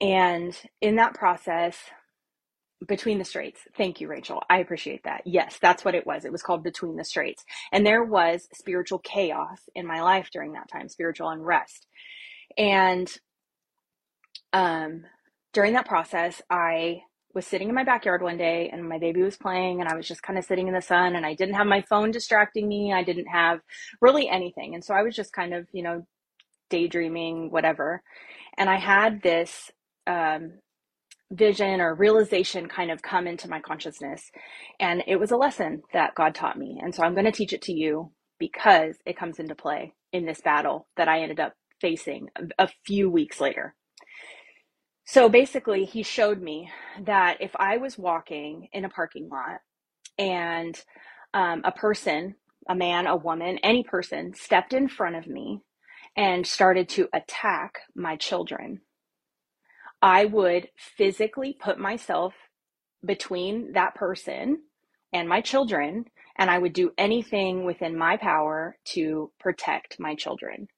And 0.00 0.56
in 0.80 0.96
that 0.96 1.14
process, 1.14 1.78
between 2.86 3.18
the 3.18 3.24
straits. 3.24 3.60
Thank 3.76 4.00
you, 4.00 4.08
Rachel. 4.08 4.42
I 4.50 4.58
appreciate 4.58 5.04
that. 5.04 5.22
Yes, 5.26 5.58
that's 5.60 5.84
what 5.84 5.94
it 5.94 6.06
was. 6.06 6.24
It 6.24 6.32
was 6.32 6.42
called 6.42 6.64
Between 6.64 6.96
the 6.96 7.04
Straits. 7.04 7.44
And 7.72 7.86
there 7.86 8.04
was 8.04 8.48
spiritual 8.54 8.98
chaos 9.00 9.60
in 9.74 9.86
my 9.86 10.02
life 10.02 10.30
during 10.32 10.52
that 10.52 10.68
time, 10.70 10.88
spiritual 10.88 11.28
unrest. 11.30 11.86
And 12.58 13.12
um, 14.52 15.04
during 15.52 15.74
that 15.74 15.86
process, 15.86 16.42
I 16.50 17.02
was 17.34 17.46
sitting 17.46 17.68
in 17.68 17.74
my 17.74 17.84
backyard 17.84 18.22
one 18.22 18.36
day 18.36 18.68
and 18.72 18.88
my 18.88 18.98
baby 18.98 19.22
was 19.22 19.36
playing 19.36 19.80
and 19.80 19.88
I 19.88 19.96
was 19.96 20.06
just 20.06 20.22
kind 20.22 20.38
of 20.38 20.44
sitting 20.44 20.68
in 20.68 20.74
the 20.74 20.82
sun 20.82 21.16
and 21.16 21.24
I 21.24 21.34
didn't 21.34 21.54
have 21.54 21.66
my 21.66 21.82
phone 21.82 22.10
distracting 22.10 22.68
me. 22.68 22.92
I 22.92 23.02
didn't 23.04 23.26
have 23.26 23.60
really 24.00 24.28
anything. 24.28 24.74
And 24.74 24.84
so 24.84 24.94
I 24.94 25.02
was 25.02 25.16
just 25.16 25.32
kind 25.32 25.54
of, 25.54 25.66
you 25.72 25.82
know, 25.82 26.06
daydreaming, 26.70 27.50
whatever. 27.50 28.02
And 28.58 28.68
I 28.68 28.78
had 28.78 29.22
this 29.22 29.70
um, 30.06 30.54
vision 31.30 31.80
or 31.80 31.94
realization 31.94 32.68
kind 32.68 32.90
of 32.90 33.02
come 33.02 33.26
into 33.26 33.48
my 33.48 33.60
consciousness. 33.60 34.30
And 34.80 35.02
it 35.06 35.16
was 35.16 35.30
a 35.30 35.36
lesson 35.36 35.82
that 35.92 36.14
God 36.14 36.34
taught 36.34 36.58
me. 36.58 36.80
And 36.82 36.94
so 36.94 37.02
I'm 37.02 37.14
going 37.14 37.26
to 37.26 37.32
teach 37.32 37.52
it 37.52 37.62
to 37.62 37.72
you 37.72 38.12
because 38.38 38.96
it 39.06 39.18
comes 39.18 39.38
into 39.38 39.54
play 39.54 39.94
in 40.12 40.26
this 40.26 40.40
battle 40.40 40.88
that 40.96 41.08
I 41.08 41.22
ended 41.22 41.40
up 41.40 41.54
facing 41.80 42.28
a 42.58 42.68
few 42.86 43.10
weeks 43.10 43.40
later. 43.40 43.74
So 45.12 45.28
basically, 45.28 45.84
he 45.84 46.02
showed 46.02 46.40
me 46.40 46.70
that 47.02 47.42
if 47.42 47.50
I 47.56 47.76
was 47.76 47.98
walking 47.98 48.68
in 48.72 48.86
a 48.86 48.88
parking 48.88 49.28
lot 49.28 49.60
and 50.16 50.74
um, 51.34 51.60
a 51.66 51.70
person, 51.70 52.36
a 52.66 52.74
man, 52.74 53.06
a 53.06 53.14
woman, 53.14 53.58
any 53.58 53.84
person 53.84 54.32
stepped 54.32 54.72
in 54.72 54.88
front 54.88 55.16
of 55.16 55.26
me 55.26 55.60
and 56.16 56.46
started 56.46 56.88
to 56.90 57.10
attack 57.12 57.80
my 57.94 58.16
children, 58.16 58.80
I 60.00 60.24
would 60.24 60.68
physically 60.78 61.58
put 61.62 61.78
myself 61.78 62.32
between 63.04 63.72
that 63.74 63.94
person 63.94 64.62
and 65.12 65.28
my 65.28 65.42
children, 65.42 66.06
and 66.38 66.50
I 66.50 66.56
would 66.58 66.72
do 66.72 66.90
anything 66.96 67.66
within 67.66 67.98
my 67.98 68.16
power 68.16 68.78
to 68.94 69.30
protect 69.38 70.00
my 70.00 70.14
children 70.14 70.68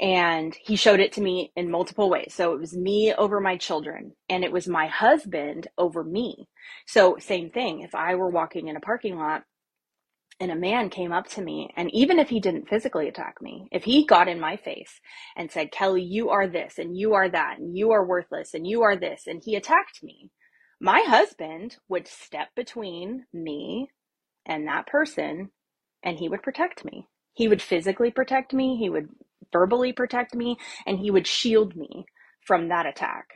and 0.00 0.54
he 0.54 0.76
showed 0.76 1.00
it 1.00 1.12
to 1.12 1.22
me 1.22 1.52
in 1.56 1.70
multiple 1.70 2.10
ways. 2.10 2.34
So 2.34 2.52
it 2.52 2.60
was 2.60 2.76
me 2.76 3.14
over 3.14 3.40
my 3.40 3.56
children 3.56 4.12
and 4.28 4.44
it 4.44 4.52
was 4.52 4.68
my 4.68 4.86
husband 4.86 5.68
over 5.78 6.04
me. 6.04 6.48
So 6.86 7.16
same 7.18 7.50
thing. 7.50 7.80
If 7.80 7.94
I 7.94 8.14
were 8.14 8.30
walking 8.30 8.68
in 8.68 8.76
a 8.76 8.80
parking 8.80 9.16
lot 9.16 9.44
and 10.38 10.50
a 10.50 10.56
man 10.56 10.90
came 10.90 11.12
up 11.12 11.28
to 11.28 11.42
me 11.42 11.70
and 11.76 11.90
even 11.94 12.18
if 12.18 12.28
he 12.28 12.40
didn't 12.40 12.68
physically 12.68 13.08
attack 13.08 13.36
me, 13.40 13.68
if 13.72 13.84
he 13.84 14.04
got 14.04 14.28
in 14.28 14.38
my 14.38 14.56
face 14.56 15.00
and 15.34 15.50
said, 15.50 15.72
"Kelli, 15.72 16.06
you 16.06 16.28
are 16.30 16.46
this 16.46 16.78
and 16.78 16.96
you 16.96 17.14
are 17.14 17.28
that 17.30 17.58
and 17.58 17.76
you 17.76 17.92
are 17.92 18.04
worthless 18.04 18.52
and 18.52 18.66
you 18.66 18.82
are 18.82 18.96
this," 18.96 19.26
and 19.26 19.42
he 19.42 19.56
attacked 19.56 20.02
me, 20.02 20.30
my 20.80 21.00
husband 21.06 21.78
would 21.88 22.06
step 22.06 22.48
between 22.54 23.24
me 23.32 23.88
and 24.44 24.68
that 24.68 24.86
person 24.86 25.50
and 26.02 26.18
he 26.18 26.28
would 26.28 26.42
protect 26.42 26.84
me. 26.84 27.08
He 27.32 27.48
would 27.48 27.62
physically 27.62 28.10
protect 28.10 28.52
me, 28.52 28.76
he 28.76 28.90
would 28.90 29.08
verbally 29.58 29.92
protect 29.92 30.34
me, 30.34 30.56
and 30.86 30.98
he 30.98 31.10
would 31.10 31.26
shield 31.26 31.76
me 31.76 32.04
from 32.46 32.68
that 32.68 32.86
attack. 32.86 33.26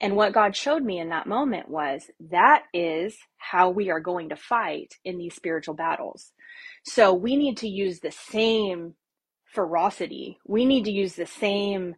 And 0.00 0.14
what 0.14 0.34
God 0.34 0.54
showed 0.54 0.84
me 0.84 0.98
in 0.98 1.08
that 1.08 1.26
moment 1.26 1.68
was 1.70 2.10
that 2.30 2.64
is 2.74 3.16
how 3.38 3.70
we 3.70 3.90
are 3.90 4.00
going 4.00 4.28
to 4.28 4.36
fight 4.36 4.94
in 5.04 5.18
these 5.18 5.34
spiritual 5.34 5.74
battles. 5.74 6.32
So 6.84 7.14
we 7.14 7.36
need 7.36 7.56
to 7.58 7.68
use 7.68 8.00
the 8.00 8.12
same 8.12 8.94
ferocity. 9.54 10.38
We 10.46 10.66
need 10.66 10.84
to 10.84 10.92
use 10.92 11.14
the 11.14 11.26
same 11.26 11.94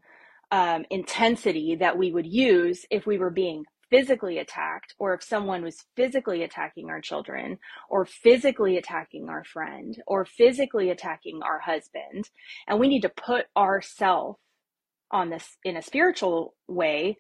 um, 0.53 0.85
intensity 0.91 1.77
that 1.81 1.99
we 1.99 2.13
would 2.13 2.27
use 2.27 2.87
if 2.91 3.07
we 3.07 3.19
were 3.19 3.31
being 3.31 3.65
physically 3.91 4.39
attacked 4.39 4.95
or 4.99 5.15
if 5.15 5.23
someone 5.23 5.63
was 5.63 5.85
physically 5.97 6.43
attacking 6.43 6.91
our 6.91 7.01
children 7.01 7.59
or 7.89 8.05
physically 8.05 8.77
attacking 8.77 9.29
our 9.29 9.45
friend 9.45 10.03
or 10.07 10.25
physically 10.25 10.91
attacking 10.91 11.41
our 11.43 11.59
husband 11.61 12.29
and 12.67 12.79
we 12.79 12.89
need 12.89 13.03
to 13.03 13.09
put 13.09 13.47
ourselves 13.57 14.39
on 15.11 15.31
this 15.31 15.57
in 15.65 15.77
a 15.77 15.83
spiritual 15.83 16.55
way 16.67 17.19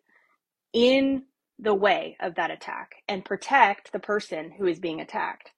in 0.72 1.22
the 1.58 1.75
way 1.75 2.16
of 2.20 2.34
that 2.37 2.50
attack 2.50 2.96
and 3.08 3.25
protect 3.25 3.92
the 3.92 3.98
person 3.98 4.52
who 4.58 4.66
is 4.66 4.78
being 4.78 5.00
attacked. 5.00 5.50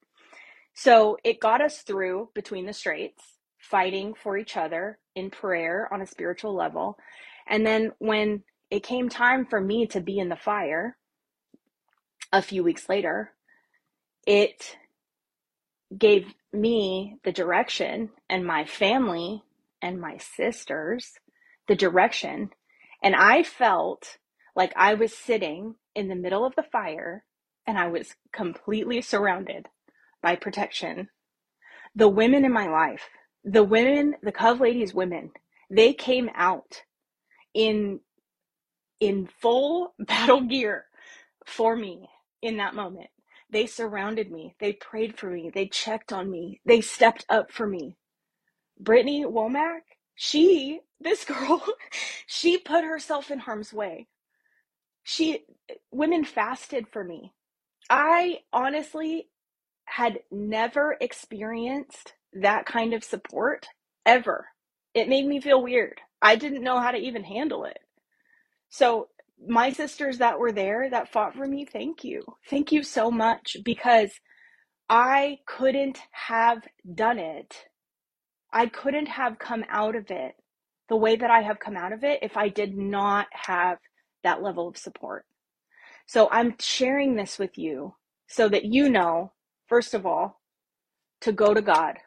So 0.74 1.18
it 1.24 1.40
got 1.40 1.60
us 1.60 1.82
through 1.82 2.30
between 2.34 2.66
the 2.66 2.72
straits 2.72 3.22
fighting 3.58 4.14
for 4.14 4.38
each 4.38 4.56
other 4.56 4.98
in 5.14 5.30
prayer 5.30 5.88
on 5.92 6.00
a 6.00 6.06
spiritual 6.06 6.54
level. 6.54 6.96
And 7.46 7.66
then 7.66 7.92
when 7.98 8.42
it 8.70 8.82
came 8.82 9.08
time 9.08 9.44
for 9.44 9.60
me 9.60 9.86
to 9.88 10.00
be 10.00 10.18
in 10.18 10.28
the 10.28 10.36
fire 10.36 10.96
a 12.32 12.42
few 12.42 12.62
weeks 12.62 12.88
later, 12.88 13.32
it 14.26 14.76
gave 15.96 16.34
me 16.52 17.16
the 17.24 17.32
direction 17.32 18.10
and 18.28 18.44
my 18.44 18.64
family 18.64 19.42
and 19.82 20.00
my 20.00 20.16
sisters 20.18 21.18
the 21.68 21.74
direction. 21.74 22.50
And 23.02 23.14
I 23.14 23.42
felt 23.42 24.18
like 24.56 24.72
I 24.76 24.94
was 24.94 25.16
sitting 25.16 25.76
in 25.94 26.08
the 26.08 26.16
middle 26.16 26.44
of 26.44 26.54
the 26.56 26.64
fire 26.64 27.24
and 27.66 27.78
I 27.78 27.88
was 27.88 28.16
completely 28.32 29.00
surrounded 29.00 29.66
by 30.22 30.36
protection. 30.36 31.08
The 31.94 32.08
women 32.08 32.44
in 32.44 32.52
my 32.52 32.66
life, 32.68 33.08
the 33.44 33.64
women, 33.64 34.16
the 34.22 34.32
Cove 34.32 34.60
Ladies 34.60 34.92
women, 34.92 35.30
they 35.70 35.92
came 35.92 36.28
out 36.34 36.82
in 37.54 38.00
in 38.98 39.28
full 39.40 39.94
battle 39.98 40.42
gear 40.42 40.84
for 41.46 41.74
me 41.74 42.08
in 42.42 42.58
that 42.58 42.74
moment. 42.74 43.10
They 43.50 43.66
surrounded 43.66 44.30
me. 44.30 44.54
They 44.60 44.74
prayed 44.74 45.18
for 45.18 45.30
me. 45.30 45.50
They 45.54 45.66
checked 45.68 46.12
on 46.12 46.30
me. 46.30 46.60
They 46.66 46.80
stepped 46.80 47.26
up 47.28 47.52
for 47.52 47.66
me. 47.66 47.96
Brittany 48.80 49.24
Womack, 49.26 49.82
she, 50.14 50.80
this 51.00 51.24
girl, 51.26 51.62
she 52.26 52.58
put 52.58 52.84
herself 52.84 53.30
in 53.30 53.40
harm's 53.40 53.72
way. 53.72 54.08
She, 55.04 55.44
women 55.92 56.24
fasted 56.24 56.86
for 56.92 57.04
me. 57.04 57.32
I 57.90 58.40
honestly 58.52 59.28
had 59.86 60.20
never 60.30 60.96
experienced 61.00 62.14
that 62.34 62.66
kind 62.66 62.94
of 62.94 63.04
support 63.04 63.66
ever. 64.06 64.48
It 64.94 65.08
made 65.08 65.26
me 65.26 65.40
feel 65.40 65.62
weird. 65.62 66.00
I 66.22 66.36
didn't 66.36 66.64
know 66.64 66.80
how 66.80 66.92
to 66.92 66.98
even 66.98 67.24
handle 67.24 67.64
it. 67.64 67.78
So 68.70 69.09
my 69.46 69.72
sisters 69.72 70.18
that 70.18 70.38
were 70.38 70.52
there 70.52 70.90
that 70.90 71.12
fought 71.12 71.34
for 71.34 71.46
me, 71.46 71.64
thank 71.64 72.04
you. 72.04 72.22
Thank 72.48 72.72
you 72.72 72.82
so 72.82 73.10
much 73.10 73.56
because 73.64 74.10
I 74.88 75.38
couldn't 75.46 75.98
have 76.12 76.66
done 76.94 77.18
it. 77.18 77.66
I 78.52 78.66
couldn't 78.66 79.06
have 79.06 79.38
come 79.38 79.64
out 79.68 79.96
of 79.96 80.10
it 80.10 80.34
the 80.88 80.96
way 80.96 81.16
that 81.16 81.30
I 81.30 81.42
have 81.42 81.60
come 81.60 81.76
out 81.76 81.92
of 81.92 82.04
it 82.04 82.20
if 82.22 82.36
I 82.36 82.48
did 82.48 82.76
not 82.76 83.28
have 83.32 83.78
that 84.24 84.42
level 84.42 84.68
of 84.68 84.76
support. 84.76 85.24
So 86.06 86.28
I'm 86.30 86.56
sharing 86.58 87.14
this 87.14 87.38
with 87.38 87.56
you 87.56 87.94
so 88.28 88.48
that 88.48 88.64
you 88.64 88.90
know, 88.90 89.32
first 89.68 89.94
of 89.94 90.04
all, 90.04 90.40
to 91.20 91.32
go 91.32 91.54
to 91.54 91.62
God. 91.62 91.98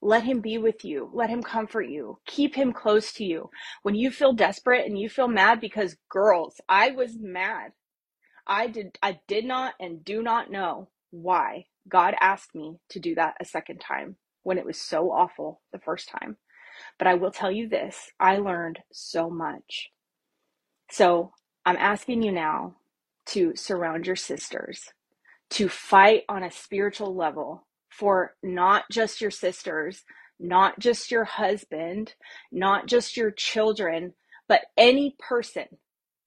Let 0.00 0.24
him 0.24 0.40
be 0.40 0.58
with 0.58 0.84
you. 0.84 1.10
Let 1.12 1.30
him 1.30 1.42
comfort 1.42 1.88
you. 1.88 2.18
Keep 2.26 2.54
him 2.54 2.72
close 2.72 3.12
to 3.14 3.24
you. 3.24 3.50
When 3.82 3.94
you 3.96 4.10
feel 4.10 4.32
desperate 4.32 4.86
and 4.86 4.98
you 4.98 5.08
feel 5.08 5.28
mad 5.28 5.60
because 5.60 5.96
girls, 6.08 6.60
I 6.68 6.92
was 6.92 7.16
mad. 7.18 7.72
I 8.46 8.68
did 8.68 8.98
I 9.02 9.20
did 9.28 9.44
not 9.44 9.74
and 9.80 10.04
do 10.04 10.22
not 10.22 10.50
know 10.50 10.88
why 11.10 11.66
God 11.88 12.14
asked 12.20 12.54
me 12.54 12.78
to 12.90 13.00
do 13.00 13.14
that 13.16 13.36
a 13.40 13.44
second 13.44 13.80
time 13.80 14.16
when 14.44 14.58
it 14.58 14.64
was 14.66 14.80
so 14.80 15.10
awful 15.10 15.62
the 15.72 15.78
first 15.80 16.08
time. 16.08 16.36
But 16.98 17.08
I 17.08 17.14
will 17.14 17.32
tell 17.32 17.50
you 17.50 17.68
this, 17.68 18.10
I 18.20 18.36
learned 18.38 18.80
so 18.92 19.30
much. 19.30 19.90
So, 20.90 21.32
I'm 21.66 21.76
asking 21.76 22.22
you 22.22 22.32
now 22.32 22.76
to 23.26 23.52
surround 23.56 24.06
your 24.06 24.16
sisters, 24.16 24.84
to 25.50 25.68
fight 25.68 26.24
on 26.28 26.42
a 26.42 26.50
spiritual 26.50 27.14
level 27.14 27.67
for 27.98 28.34
not 28.42 28.84
just 28.90 29.20
your 29.20 29.30
sisters, 29.30 30.04
not 30.38 30.78
just 30.78 31.10
your 31.10 31.24
husband, 31.24 32.14
not 32.52 32.86
just 32.86 33.16
your 33.16 33.32
children, 33.32 34.14
but 34.48 34.62
any 34.76 35.16
person 35.18 35.66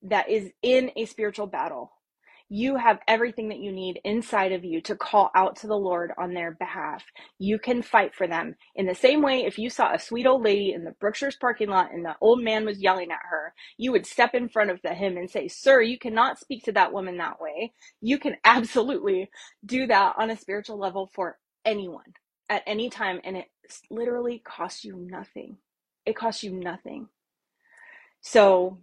that 0.03 0.29
is 0.29 0.51
in 0.61 0.91
a 0.97 1.05
spiritual 1.05 1.47
battle 1.47 1.93
you 2.53 2.75
have 2.75 2.99
everything 3.07 3.47
that 3.47 3.59
you 3.59 3.71
need 3.71 4.01
inside 4.03 4.51
of 4.51 4.65
you 4.65 4.81
to 4.81 4.93
call 4.93 5.31
out 5.33 5.55
to 5.55 5.67
the 5.67 5.77
Lord 5.77 6.11
on 6.17 6.33
their 6.33 6.51
behalf. 6.51 7.01
You 7.39 7.57
can 7.57 7.81
fight 7.81 8.13
for 8.13 8.27
them. 8.27 8.55
In 8.75 8.85
the 8.85 8.93
same 8.93 9.21
way, 9.21 9.45
if 9.45 9.57
you 9.57 9.69
saw 9.69 9.93
a 9.93 9.97
sweet 9.99 10.27
old 10.27 10.43
lady 10.43 10.73
in 10.73 10.83
the 10.83 10.91
Brookshire's 10.99 11.37
parking 11.37 11.69
lot 11.69 11.93
and 11.93 12.03
the 12.03 12.17
old 12.19 12.43
man 12.43 12.65
was 12.65 12.81
yelling 12.81 13.09
at 13.09 13.21
her, 13.29 13.53
you 13.77 13.93
would 13.93 14.05
step 14.05 14.35
in 14.35 14.49
front 14.49 14.69
of 14.69 14.81
the, 14.83 14.93
him 14.93 15.15
and 15.15 15.31
say, 15.31 15.47
Sir, 15.47 15.81
you 15.81 15.97
cannot 15.97 16.39
speak 16.39 16.65
to 16.65 16.73
that 16.73 16.91
woman 16.91 17.15
that 17.19 17.39
way. 17.39 17.71
You 18.01 18.19
can 18.19 18.35
absolutely 18.43 19.29
do 19.65 19.87
that 19.87 20.15
on 20.19 20.29
a 20.29 20.35
spiritual 20.35 20.77
level 20.77 21.09
for 21.15 21.37
anyone 21.65 22.13
at 22.49 22.63
any 22.67 22.89
time. 22.89 23.19
And 23.23 23.37
it 23.37 23.47
literally 23.89 24.39
costs 24.39 24.83
you 24.83 24.95
nothing. 24.95 25.57
It 26.05 26.15
costs 26.15 26.43
you 26.43 26.51
nothing. 26.51 27.07
So 28.21 28.79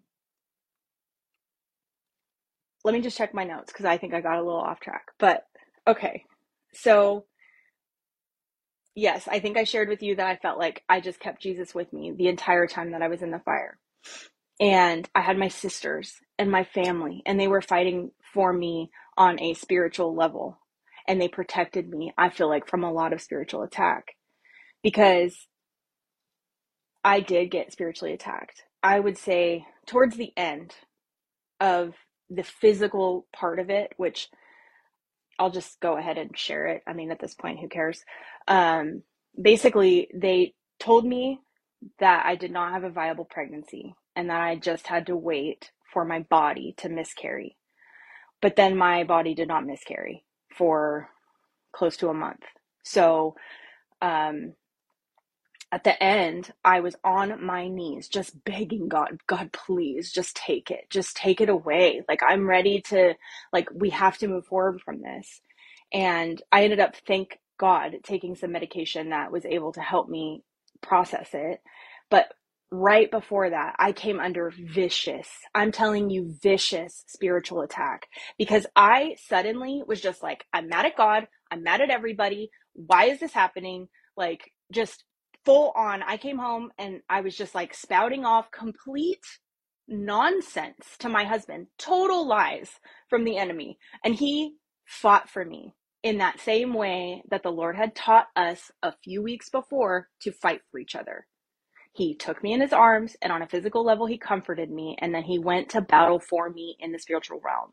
let 2.84 2.94
me 2.94 3.00
just 3.00 3.18
check 3.18 3.34
my 3.34 3.44
notes 3.44 3.72
because 3.72 3.86
I 3.86 3.98
think 3.98 4.14
I 4.14 4.20
got 4.20 4.38
a 4.38 4.42
little 4.42 4.60
off 4.60 4.80
track. 4.80 5.06
But 5.18 5.44
okay. 5.86 6.24
So, 6.72 7.24
yes, 8.94 9.28
I 9.28 9.40
think 9.40 9.56
I 9.56 9.64
shared 9.64 9.88
with 9.88 10.02
you 10.02 10.16
that 10.16 10.26
I 10.26 10.36
felt 10.36 10.58
like 10.58 10.84
I 10.88 11.00
just 11.00 11.20
kept 11.20 11.42
Jesus 11.42 11.74
with 11.74 11.92
me 11.92 12.12
the 12.12 12.28
entire 12.28 12.66
time 12.66 12.92
that 12.92 13.02
I 13.02 13.08
was 13.08 13.22
in 13.22 13.30
the 13.30 13.40
fire. 13.40 13.78
And 14.60 15.08
I 15.14 15.20
had 15.20 15.38
my 15.38 15.48
sisters 15.48 16.14
and 16.38 16.50
my 16.50 16.64
family, 16.64 17.22
and 17.26 17.38
they 17.38 17.46
were 17.46 17.62
fighting 17.62 18.10
for 18.34 18.52
me 18.52 18.90
on 19.16 19.40
a 19.40 19.54
spiritual 19.54 20.14
level. 20.14 20.58
And 21.08 21.20
they 21.20 21.28
protected 21.28 21.88
me, 21.88 22.12
I 22.18 22.28
feel 22.28 22.48
like, 22.48 22.68
from 22.68 22.84
a 22.84 22.92
lot 22.92 23.12
of 23.12 23.22
spiritual 23.22 23.62
attack 23.62 24.14
because 24.82 25.48
I 27.02 27.20
did 27.20 27.50
get 27.50 27.72
spiritually 27.72 28.14
attacked. 28.14 28.62
I 28.82 29.00
would 29.00 29.18
say 29.18 29.66
towards 29.86 30.16
the 30.16 30.32
end 30.36 30.74
of 31.60 31.94
the 32.30 32.42
physical 32.44 33.26
part 33.32 33.58
of 33.58 33.70
it, 33.70 33.92
which 33.96 34.28
I'll 35.38 35.50
just 35.50 35.80
go 35.80 35.96
ahead 35.96 36.18
and 36.18 36.36
share 36.36 36.66
it. 36.66 36.82
I 36.86 36.92
mean, 36.92 37.10
at 37.10 37.20
this 37.20 37.34
point, 37.34 37.60
who 37.60 37.68
cares? 37.68 38.04
Um, 38.46 39.02
basically, 39.40 40.08
they 40.14 40.54
told 40.78 41.04
me 41.04 41.40
that 42.00 42.26
I 42.26 42.34
did 42.36 42.50
not 42.50 42.72
have 42.72 42.84
a 42.84 42.90
viable 42.90 43.24
pregnancy 43.24 43.94
and 44.14 44.30
that 44.30 44.40
I 44.40 44.56
just 44.56 44.88
had 44.88 45.06
to 45.06 45.16
wait 45.16 45.70
for 45.92 46.04
my 46.04 46.20
body 46.20 46.74
to 46.78 46.88
miscarry. 46.88 47.56
But 48.42 48.56
then 48.56 48.76
my 48.76 49.04
body 49.04 49.34
did 49.34 49.48
not 49.48 49.66
miscarry 49.66 50.24
for 50.58 51.08
close 51.74 51.96
to 51.98 52.10
a 52.10 52.14
month. 52.14 52.42
So, 52.84 53.36
um, 54.02 54.54
at 55.70 55.84
the 55.84 56.02
end, 56.02 56.50
I 56.64 56.80
was 56.80 56.96
on 57.04 57.44
my 57.44 57.68
knees, 57.68 58.08
just 58.08 58.42
begging 58.44 58.88
God, 58.88 59.20
God, 59.26 59.52
please 59.52 60.10
just 60.10 60.34
take 60.36 60.70
it. 60.70 60.88
Just 60.88 61.16
take 61.16 61.40
it 61.42 61.50
away. 61.50 62.02
Like, 62.08 62.22
I'm 62.26 62.48
ready 62.48 62.80
to, 62.88 63.14
like, 63.52 63.68
we 63.74 63.90
have 63.90 64.16
to 64.18 64.28
move 64.28 64.46
forward 64.46 64.80
from 64.80 65.02
this. 65.02 65.42
And 65.92 66.40
I 66.52 66.64
ended 66.64 66.80
up, 66.80 66.94
thank 67.06 67.38
God, 67.58 67.96
taking 68.02 68.34
some 68.34 68.52
medication 68.52 69.10
that 69.10 69.30
was 69.30 69.44
able 69.44 69.72
to 69.72 69.80
help 69.82 70.08
me 70.08 70.42
process 70.80 71.30
it. 71.34 71.60
But 72.10 72.32
right 72.70 73.10
before 73.10 73.50
that, 73.50 73.76
I 73.78 73.92
came 73.92 74.20
under 74.20 74.52
vicious, 74.56 75.28
I'm 75.54 75.72
telling 75.72 76.10
you, 76.10 76.34
vicious 76.42 77.04
spiritual 77.06 77.62
attack 77.62 78.06
because 78.38 78.66
I 78.76 79.16
suddenly 79.26 79.82
was 79.86 80.00
just 80.00 80.22
like, 80.22 80.44
I'm 80.52 80.68
mad 80.68 80.86
at 80.86 80.96
God. 80.96 81.28
I'm 81.50 81.62
mad 81.62 81.80
at 81.80 81.90
everybody. 81.90 82.50
Why 82.74 83.04
is 83.06 83.20
this 83.20 83.32
happening? 83.32 83.88
Like, 84.16 84.52
just 84.72 85.04
full 85.44 85.72
on. 85.74 86.02
I 86.02 86.18
came 86.18 86.38
home 86.38 86.70
and 86.78 87.00
I 87.08 87.22
was 87.22 87.36
just 87.36 87.54
like 87.54 87.72
spouting 87.74 88.24
off 88.24 88.50
complete 88.50 89.24
nonsense 89.88 90.96
to 90.98 91.08
my 91.08 91.24
husband, 91.24 91.68
total 91.78 92.26
lies 92.26 92.70
from 93.08 93.24
the 93.24 93.38
enemy. 93.38 93.78
And 94.04 94.14
he 94.14 94.56
fought 94.84 95.30
for 95.30 95.44
me 95.44 95.74
in 96.02 96.18
that 96.18 96.40
same 96.40 96.74
way 96.74 97.22
that 97.30 97.42
the 97.42 97.50
Lord 97.50 97.76
had 97.76 97.94
taught 97.94 98.26
us 98.36 98.70
a 98.82 98.92
few 99.02 99.22
weeks 99.22 99.48
before 99.48 100.08
to 100.22 100.32
fight 100.32 100.60
for 100.70 100.78
each 100.78 100.94
other. 100.94 101.26
He 101.98 102.14
took 102.14 102.44
me 102.44 102.52
in 102.52 102.60
his 102.60 102.72
arms, 102.72 103.16
and 103.20 103.32
on 103.32 103.42
a 103.42 103.48
physical 103.48 103.84
level, 103.84 104.06
he 104.06 104.18
comforted 104.18 104.70
me, 104.70 104.96
and 105.00 105.12
then 105.12 105.24
he 105.24 105.36
went 105.40 105.70
to 105.70 105.80
battle 105.80 106.20
for 106.20 106.48
me 106.48 106.76
in 106.78 106.92
the 106.92 106.98
spiritual 107.00 107.40
realm. 107.44 107.72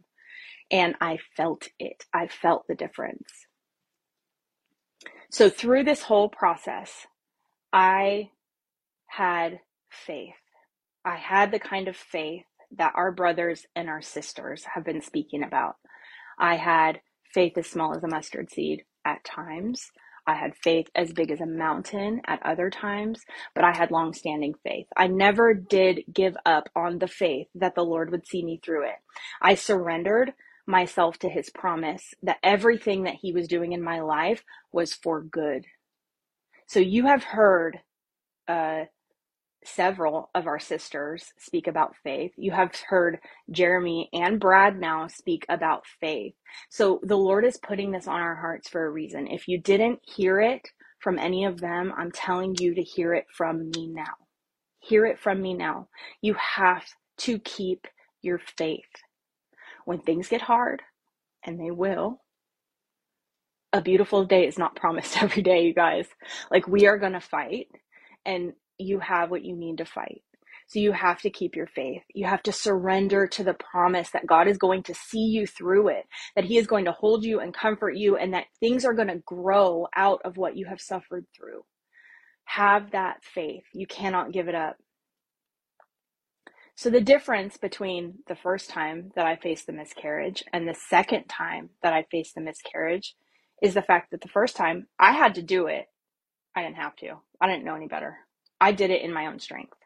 And 0.71 0.95
I 0.99 1.19
felt 1.37 1.67
it. 1.77 2.05
I 2.11 2.25
felt 2.25 2.65
the 2.67 2.73
difference. 2.73 3.29
So, 5.29 5.47
through 5.47 5.83
this 5.83 6.01
whole 6.01 6.27
process, 6.27 7.05
I 7.71 8.31
had 9.05 9.59
faith. 9.91 10.33
I 11.05 11.17
had 11.17 11.51
the 11.51 11.59
kind 11.59 11.87
of 11.87 11.95
faith 11.95 12.45
that 12.77 12.93
our 12.95 13.11
brothers 13.11 13.67
and 13.75 13.89
our 13.89 14.01
sisters 14.01 14.63
have 14.73 14.83
been 14.83 15.01
speaking 15.01 15.43
about. 15.43 15.75
I 16.39 16.55
had 16.55 17.01
faith 17.31 17.59
as 17.59 17.67
small 17.67 17.95
as 17.95 18.03
a 18.03 18.07
mustard 18.07 18.49
seed 18.49 18.85
at 19.05 19.23
times. 19.23 19.91
I 20.27 20.35
had 20.35 20.55
faith 20.55 20.87
as 20.95 21.13
big 21.13 21.31
as 21.31 21.41
a 21.41 21.45
mountain 21.45 22.21
at 22.27 22.45
other 22.45 22.69
times, 22.69 23.21
but 23.53 23.63
I 23.63 23.75
had 23.75 23.91
long-standing 23.91 24.55
faith. 24.63 24.87
I 24.97 25.07
never 25.07 25.53
did 25.53 26.03
give 26.11 26.35
up 26.45 26.69
on 26.75 26.99
the 26.99 27.07
faith 27.07 27.47
that 27.55 27.75
the 27.75 27.83
Lord 27.83 28.11
would 28.11 28.27
see 28.27 28.43
me 28.43 28.59
through 28.63 28.85
it. 28.87 28.95
I 29.41 29.55
surrendered 29.55 30.33
myself 30.67 31.19
to 31.19 31.29
his 31.29 31.49
promise 31.49 32.13
that 32.23 32.39
everything 32.43 33.03
that 33.03 33.15
he 33.21 33.31
was 33.31 33.47
doing 33.47 33.73
in 33.73 33.83
my 33.83 34.01
life 34.01 34.43
was 34.71 34.93
for 34.93 35.21
good. 35.21 35.65
So 36.67 36.79
you 36.79 37.05
have 37.05 37.23
heard 37.23 37.79
uh, 38.47 38.85
several 39.67 40.29
of 40.35 40.47
our 40.47 40.59
sisters 40.59 41.33
speak 41.39 41.67
about 41.67 41.95
faith. 42.03 42.31
You 42.37 42.51
have 42.51 42.75
heard 42.87 43.19
Jeremy 43.51 44.09
and 44.13 44.39
Brad 44.39 44.79
now 44.79 45.07
speak 45.07 45.45
about 45.49 45.85
faith. 45.99 46.35
So 46.69 46.99
the 47.03 47.17
Lord 47.17 47.45
is 47.45 47.57
putting 47.57 47.91
this 47.91 48.07
on 48.07 48.21
our 48.21 48.35
hearts 48.35 48.69
for 48.69 48.85
a 48.85 48.89
reason. 48.91 49.27
If 49.27 49.47
you 49.47 49.59
didn't 49.61 49.99
hear 50.03 50.41
it 50.41 50.61
from 50.99 51.19
any 51.19 51.45
of 51.45 51.59
them, 51.59 51.93
I'm 51.97 52.11
telling 52.11 52.55
you 52.59 52.75
to 52.75 52.83
hear 52.83 53.13
it 53.13 53.25
from 53.31 53.69
me 53.71 53.87
now. 53.87 54.13
Hear 54.79 55.05
it 55.05 55.19
from 55.19 55.41
me 55.41 55.53
now. 55.53 55.89
You 56.21 56.35
have 56.35 56.85
to 57.19 57.39
keep 57.39 57.87
your 58.21 58.39
faith. 58.57 58.81
When 59.85 59.99
things 59.99 60.29
get 60.29 60.41
hard, 60.41 60.81
and 61.45 61.59
they 61.59 61.71
will, 61.71 62.21
a 63.73 63.81
beautiful 63.81 64.25
day 64.25 64.47
is 64.47 64.57
not 64.57 64.75
promised 64.75 65.17
every 65.23 65.43
day, 65.43 65.65
you 65.65 65.73
guys. 65.73 66.07
Like, 66.51 66.67
we 66.67 66.87
are 66.87 66.97
going 66.97 67.13
to 67.13 67.21
fight, 67.21 67.67
and 68.25 68.53
you 68.77 68.99
have 68.99 69.31
what 69.31 69.45
you 69.45 69.55
need 69.55 69.79
to 69.79 69.85
fight. 69.85 70.23
So 70.67 70.79
you 70.79 70.93
have 70.93 71.21
to 71.21 71.29
keep 71.29 71.55
your 71.55 71.67
faith. 71.67 72.03
You 72.13 72.25
have 72.27 72.43
to 72.43 72.51
surrender 72.51 73.27
to 73.27 73.43
the 73.43 73.53
promise 73.55 74.09
that 74.11 74.27
God 74.27 74.47
is 74.47 74.57
going 74.57 74.83
to 74.83 74.95
see 74.95 75.25
you 75.25 75.47
through 75.47 75.89
it, 75.89 76.05
that 76.35 76.45
He 76.45 76.57
is 76.57 76.67
going 76.67 76.85
to 76.85 76.91
hold 76.91 77.23
you 77.23 77.39
and 77.39 77.53
comfort 77.53 77.95
you, 77.97 78.17
and 78.17 78.33
that 78.33 78.47
things 78.59 78.85
are 78.85 78.93
going 78.93 79.09
to 79.09 79.21
grow 79.25 79.87
out 79.95 80.21
of 80.25 80.37
what 80.37 80.57
you 80.57 80.65
have 80.67 80.81
suffered 80.81 81.25
through. 81.35 81.63
Have 82.45 82.91
that 82.91 83.23
faith. 83.23 83.63
You 83.73 83.87
cannot 83.87 84.33
give 84.33 84.47
it 84.47 84.55
up. 84.55 84.77
So, 86.75 86.89
the 86.89 87.01
difference 87.01 87.57
between 87.57 88.19
the 88.27 88.35
first 88.35 88.69
time 88.69 89.11
that 89.15 89.25
I 89.25 89.37
faced 89.37 89.67
the 89.67 89.73
miscarriage 89.73 90.43
and 90.53 90.67
the 90.67 90.75
second 90.89 91.25
time 91.25 91.69
that 91.83 91.93
I 91.93 92.05
faced 92.11 92.35
the 92.35 92.41
miscarriage 92.41 93.15
is 93.61 93.75
the 93.75 93.81
fact 93.81 94.11
that 94.11 94.21
the 94.21 94.29
first 94.29 94.55
time 94.55 94.87
I 94.99 95.13
had 95.13 95.35
to 95.35 95.43
do 95.43 95.67
it. 95.67 95.85
I 96.55 96.63
didn't 96.63 96.77
have 96.77 96.95
to. 96.97 97.17
I 97.41 97.47
didn't 97.47 97.65
know 97.65 97.75
any 97.75 97.87
better. 97.87 98.17
I 98.59 98.71
did 98.71 98.89
it 98.91 99.01
in 99.01 99.13
my 99.13 99.27
own 99.27 99.39
strength, 99.39 99.77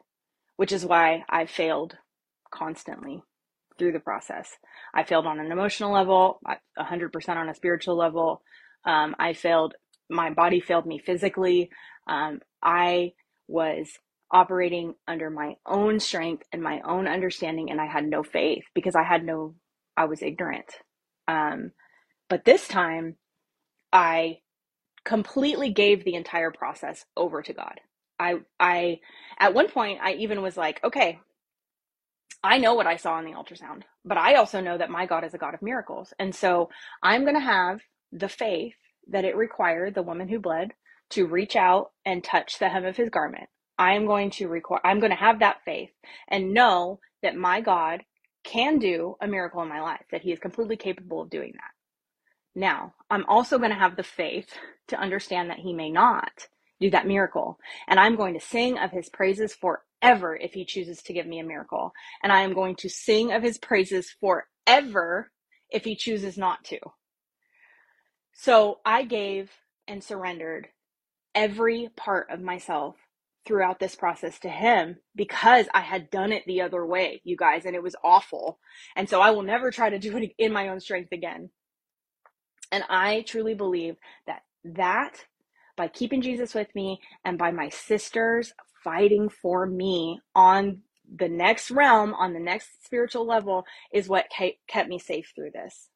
which 0.56 0.72
is 0.72 0.84
why 0.84 1.24
I 1.28 1.46
failed 1.46 1.96
constantly 2.52 3.22
through 3.78 3.92
the 3.92 4.00
process. 4.00 4.50
I 4.94 5.04
failed 5.04 5.26
on 5.26 5.40
an 5.40 5.52
emotional 5.52 5.92
level, 5.92 6.40
100% 6.78 7.28
on 7.36 7.48
a 7.48 7.54
spiritual 7.54 7.96
level. 7.96 8.42
Um, 8.84 9.16
I 9.18 9.32
failed, 9.32 9.74
my 10.08 10.30
body 10.30 10.60
failed 10.60 10.86
me 10.86 10.98
physically. 10.98 11.70
Um, 12.06 12.40
I 12.62 13.12
was 13.48 13.88
operating 14.30 14.94
under 15.08 15.30
my 15.30 15.54
own 15.66 15.98
strength 16.00 16.44
and 16.52 16.62
my 16.62 16.80
own 16.84 17.08
understanding, 17.08 17.70
and 17.70 17.80
I 17.80 17.86
had 17.86 18.06
no 18.06 18.22
faith 18.22 18.64
because 18.74 18.94
I 18.94 19.02
had 19.02 19.24
no, 19.24 19.54
I 19.96 20.04
was 20.04 20.22
ignorant. 20.22 20.72
Um, 21.26 21.72
but 22.28 22.44
this 22.44 22.68
time, 22.68 23.16
I 23.92 24.38
completely 25.04 25.72
gave 25.72 26.04
the 26.04 26.14
entire 26.14 26.50
process 26.52 27.04
over 27.16 27.42
to 27.42 27.52
God. 27.52 27.80
I 28.20 28.34
I 28.60 29.00
at 29.38 29.54
one 29.54 29.68
point 29.68 30.00
I 30.02 30.12
even 30.12 30.42
was 30.42 30.56
like, 30.56 30.82
okay, 30.84 31.18
I 32.44 32.58
know 32.58 32.74
what 32.74 32.86
I 32.86 32.96
saw 32.96 33.18
in 33.18 33.24
the 33.24 33.32
ultrasound, 33.32 33.82
but 34.04 34.18
I 34.18 34.34
also 34.34 34.60
know 34.60 34.78
that 34.78 34.90
my 34.90 35.06
God 35.06 35.24
is 35.24 35.34
a 35.34 35.38
God 35.38 35.54
of 35.54 35.62
miracles. 35.62 36.12
And 36.18 36.34
so 36.34 36.70
I'm 37.02 37.22
going 37.22 37.34
to 37.34 37.40
have 37.40 37.80
the 38.12 38.28
faith 38.28 38.74
that 39.08 39.24
it 39.24 39.36
required 39.36 39.94
the 39.94 40.02
woman 40.02 40.28
who 40.28 40.38
bled 40.38 40.72
to 41.10 41.26
reach 41.26 41.56
out 41.56 41.90
and 42.04 42.22
touch 42.22 42.58
the 42.58 42.68
hem 42.68 42.84
of 42.84 42.96
his 42.96 43.10
garment. 43.10 43.48
I 43.78 43.94
am 43.94 44.06
going 44.06 44.30
to 44.32 44.48
require 44.48 44.80
I'm 44.84 45.00
going 45.00 45.10
to 45.10 45.16
have 45.16 45.40
that 45.40 45.64
faith 45.64 45.90
and 46.28 46.54
know 46.54 47.00
that 47.22 47.36
my 47.36 47.60
God 47.60 48.02
can 48.44 48.78
do 48.78 49.16
a 49.20 49.26
miracle 49.26 49.62
in 49.62 49.68
my 49.68 49.80
life, 49.80 50.04
that 50.12 50.22
he 50.22 50.32
is 50.32 50.38
completely 50.38 50.76
capable 50.76 51.22
of 51.22 51.30
doing 51.30 51.52
that. 51.54 51.72
Now, 52.54 52.94
I'm 53.10 53.24
also 53.26 53.58
going 53.58 53.70
to 53.70 53.76
have 53.76 53.96
the 53.96 54.02
faith 54.02 54.48
to 54.88 54.98
understand 54.98 55.50
that 55.50 55.58
he 55.58 55.72
may 55.72 55.90
not 55.90 56.48
do 56.80 56.90
that 56.90 57.06
miracle. 57.06 57.58
And 57.88 58.00
I'm 58.00 58.16
going 58.16 58.34
to 58.34 58.40
sing 58.40 58.78
of 58.78 58.90
his 58.90 59.08
praises 59.08 59.54
forever 59.54 60.36
if 60.36 60.52
he 60.52 60.64
chooses 60.64 61.02
to 61.02 61.12
give 61.12 61.26
me 61.26 61.38
a 61.38 61.44
miracle. 61.44 61.92
And 62.22 62.32
I 62.32 62.42
am 62.42 62.54
going 62.54 62.76
to 62.76 62.88
sing 62.88 63.32
of 63.32 63.42
his 63.42 63.58
praises 63.58 64.14
forever 64.20 65.30
if 65.70 65.84
he 65.84 65.94
chooses 65.94 66.38
not 66.38 66.64
to. 66.64 66.78
So 68.32 68.80
I 68.84 69.04
gave 69.04 69.50
and 69.86 70.02
surrendered 70.02 70.68
every 71.34 71.90
part 71.96 72.28
of 72.30 72.40
myself 72.40 72.96
throughout 73.46 73.80
this 73.80 73.94
process 73.94 74.38
to 74.40 74.48
him 74.48 74.96
because 75.14 75.66
I 75.74 75.80
had 75.80 76.10
done 76.10 76.32
it 76.32 76.44
the 76.46 76.60
other 76.60 76.84
way, 76.84 77.20
you 77.24 77.36
guys, 77.36 77.64
and 77.64 77.74
it 77.74 77.82
was 77.82 77.96
awful. 78.04 78.58
And 78.96 79.08
so 79.08 79.20
I 79.20 79.30
will 79.30 79.42
never 79.42 79.70
try 79.70 79.90
to 79.90 79.98
do 79.98 80.16
it 80.16 80.32
in 80.38 80.52
my 80.52 80.68
own 80.68 80.80
strength 80.80 81.12
again. 81.12 81.50
And 82.72 82.84
I 82.88 83.24
truly 83.26 83.54
believe 83.54 83.96
that 84.26 84.42
that 84.64 85.24
by 85.80 85.88
keeping 85.88 86.20
Jesus 86.20 86.52
with 86.54 86.68
me 86.74 87.00
and 87.24 87.38
by 87.38 87.50
my 87.50 87.70
sisters 87.70 88.52
fighting 88.84 89.30
for 89.30 89.64
me 89.64 90.20
on 90.34 90.82
the 91.16 91.26
next 91.26 91.70
realm, 91.70 92.12
on 92.12 92.34
the 92.34 92.38
next 92.38 92.84
spiritual 92.84 93.26
level, 93.26 93.64
is 93.90 94.06
what 94.06 94.26
kept 94.68 94.90
me 94.90 94.98
safe 94.98 95.32
through 95.34 95.52
this. 95.52 95.88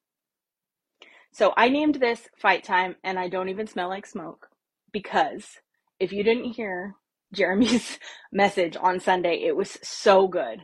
So 1.34 1.52
I 1.58 1.68
named 1.68 1.96
this 1.96 2.30
Fight 2.38 2.64
Time, 2.64 2.96
and 3.04 3.18
I 3.18 3.28
don't 3.28 3.50
even 3.50 3.66
smell 3.66 3.90
like 3.90 4.06
smoke 4.06 4.48
because 4.90 5.44
if 6.00 6.14
you 6.14 6.24
didn't 6.24 6.52
hear 6.52 6.94
Jeremy's 7.34 7.98
message 8.32 8.78
on 8.80 9.00
Sunday, 9.00 9.42
it 9.42 9.54
was 9.54 9.76
so 9.82 10.28
good. 10.28 10.60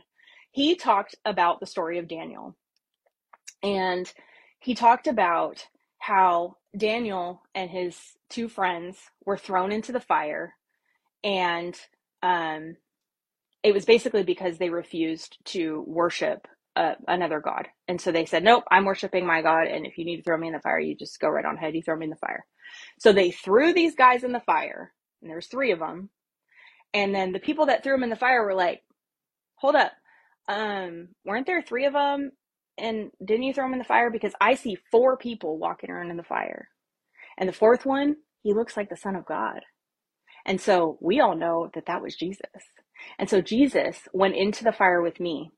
He 0.49 0.75
talked 0.75 1.13
about 1.25 1.59
the 1.59 1.67
story 1.67 1.99
of 1.99 2.07
Daniel, 2.07 2.55
and 3.61 4.11
he 4.57 4.73
talked 4.73 5.05
about 5.05 5.67
how 6.01 6.57
Daniel 6.75 7.43
and 7.53 7.69
his 7.69 7.97
two 8.29 8.49
friends 8.49 8.97
were 9.25 9.37
thrown 9.37 9.71
into 9.71 9.91
the 9.91 9.99
fire, 9.99 10.55
and 11.23 11.79
um, 12.23 12.75
it 13.63 13.73
was 13.73 13.85
basically 13.85 14.23
because 14.23 14.57
they 14.57 14.69
refused 14.69 15.37
to 15.45 15.83
worship 15.87 16.47
uh, 16.75 16.95
another 17.07 17.39
god. 17.39 17.67
And 17.87 18.01
so 18.01 18.11
they 18.11 18.25
said, 18.25 18.43
Nope, 18.43 18.63
I'm 18.71 18.85
worshiping 18.85 19.27
my 19.27 19.43
God. 19.43 19.67
And 19.67 19.85
if 19.85 19.97
you 19.97 20.05
need 20.05 20.17
to 20.17 20.23
throw 20.23 20.37
me 20.37 20.47
in 20.47 20.53
the 20.53 20.59
fire, 20.59 20.79
you 20.79 20.95
just 20.95 21.19
go 21.19 21.29
right 21.29 21.45
on 21.45 21.57
ahead. 21.57 21.75
You 21.75 21.83
throw 21.83 21.95
me 21.97 22.05
in 22.05 22.09
the 22.11 22.15
fire. 22.15 22.45
So 22.99 23.13
they 23.13 23.29
threw 23.31 23.73
these 23.73 23.95
guys 23.95 24.23
in 24.23 24.31
the 24.31 24.39
fire, 24.39 24.93
and 25.21 25.29
there's 25.29 25.47
three 25.47 25.71
of 25.71 25.79
them. 25.79 26.09
And 26.93 27.13
then 27.13 27.31
the 27.31 27.39
people 27.39 27.67
that 27.67 27.83
threw 27.83 27.93
them 27.93 28.03
in 28.03 28.09
the 28.09 28.15
fire 28.15 28.43
were 28.43 28.55
like, 28.55 28.81
Hold 29.57 29.75
up. 29.75 29.91
Um, 30.49 31.09
weren't 31.25 31.45
there 31.45 31.61
three 31.61 31.85
of 31.85 31.93
them 31.93 32.31
and 32.77 33.11
didn't 33.23 33.43
you 33.43 33.53
throw 33.53 33.65
him 33.65 33.73
in 33.73 33.79
the 33.79 33.85
fire? 33.85 34.09
Because 34.09 34.33
I 34.41 34.55
see 34.55 34.77
four 34.91 35.17
people 35.17 35.57
walking 35.57 35.89
around 35.89 36.11
in 36.11 36.17
the 36.17 36.23
fire. 36.23 36.69
And 37.37 37.47
the 37.47 37.53
fourth 37.53 37.85
one, 37.85 38.17
he 38.43 38.53
looks 38.53 38.75
like 38.75 38.89
the 38.89 38.97
Son 38.97 39.15
of 39.15 39.25
God. 39.25 39.61
And 40.45 40.59
so 40.59 40.97
we 41.01 41.19
all 41.19 41.35
know 41.35 41.69
that 41.73 41.85
that 41.87 42.01
was 42.01 42.15
Jesus. 42.15 42.41
And 43.19 43.29
so 43.29 43.41
Jesus 43.41 44.07
went 44.13 44.35
into 44.35 44.63
the 44.63 44.71
fire 44.71 45.01
with 45.01 45.19
me. 45.19 45.51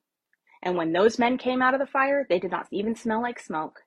And 0.61 0.75
when 0.77 0.93
those 0.93 1.19
men 1.19 1.37
came 1.37 1.61
out 1.61 1.73
of 1.73 1.79
the 1.79 1.85
fire, 1.85 2.25
they 2.27 2.39
did 2.39 2.51
not 2.51 2.67
even 2.71 2.95
smell 2.95 3.21
like 3.21 3.39
smoke. 3.39 3.79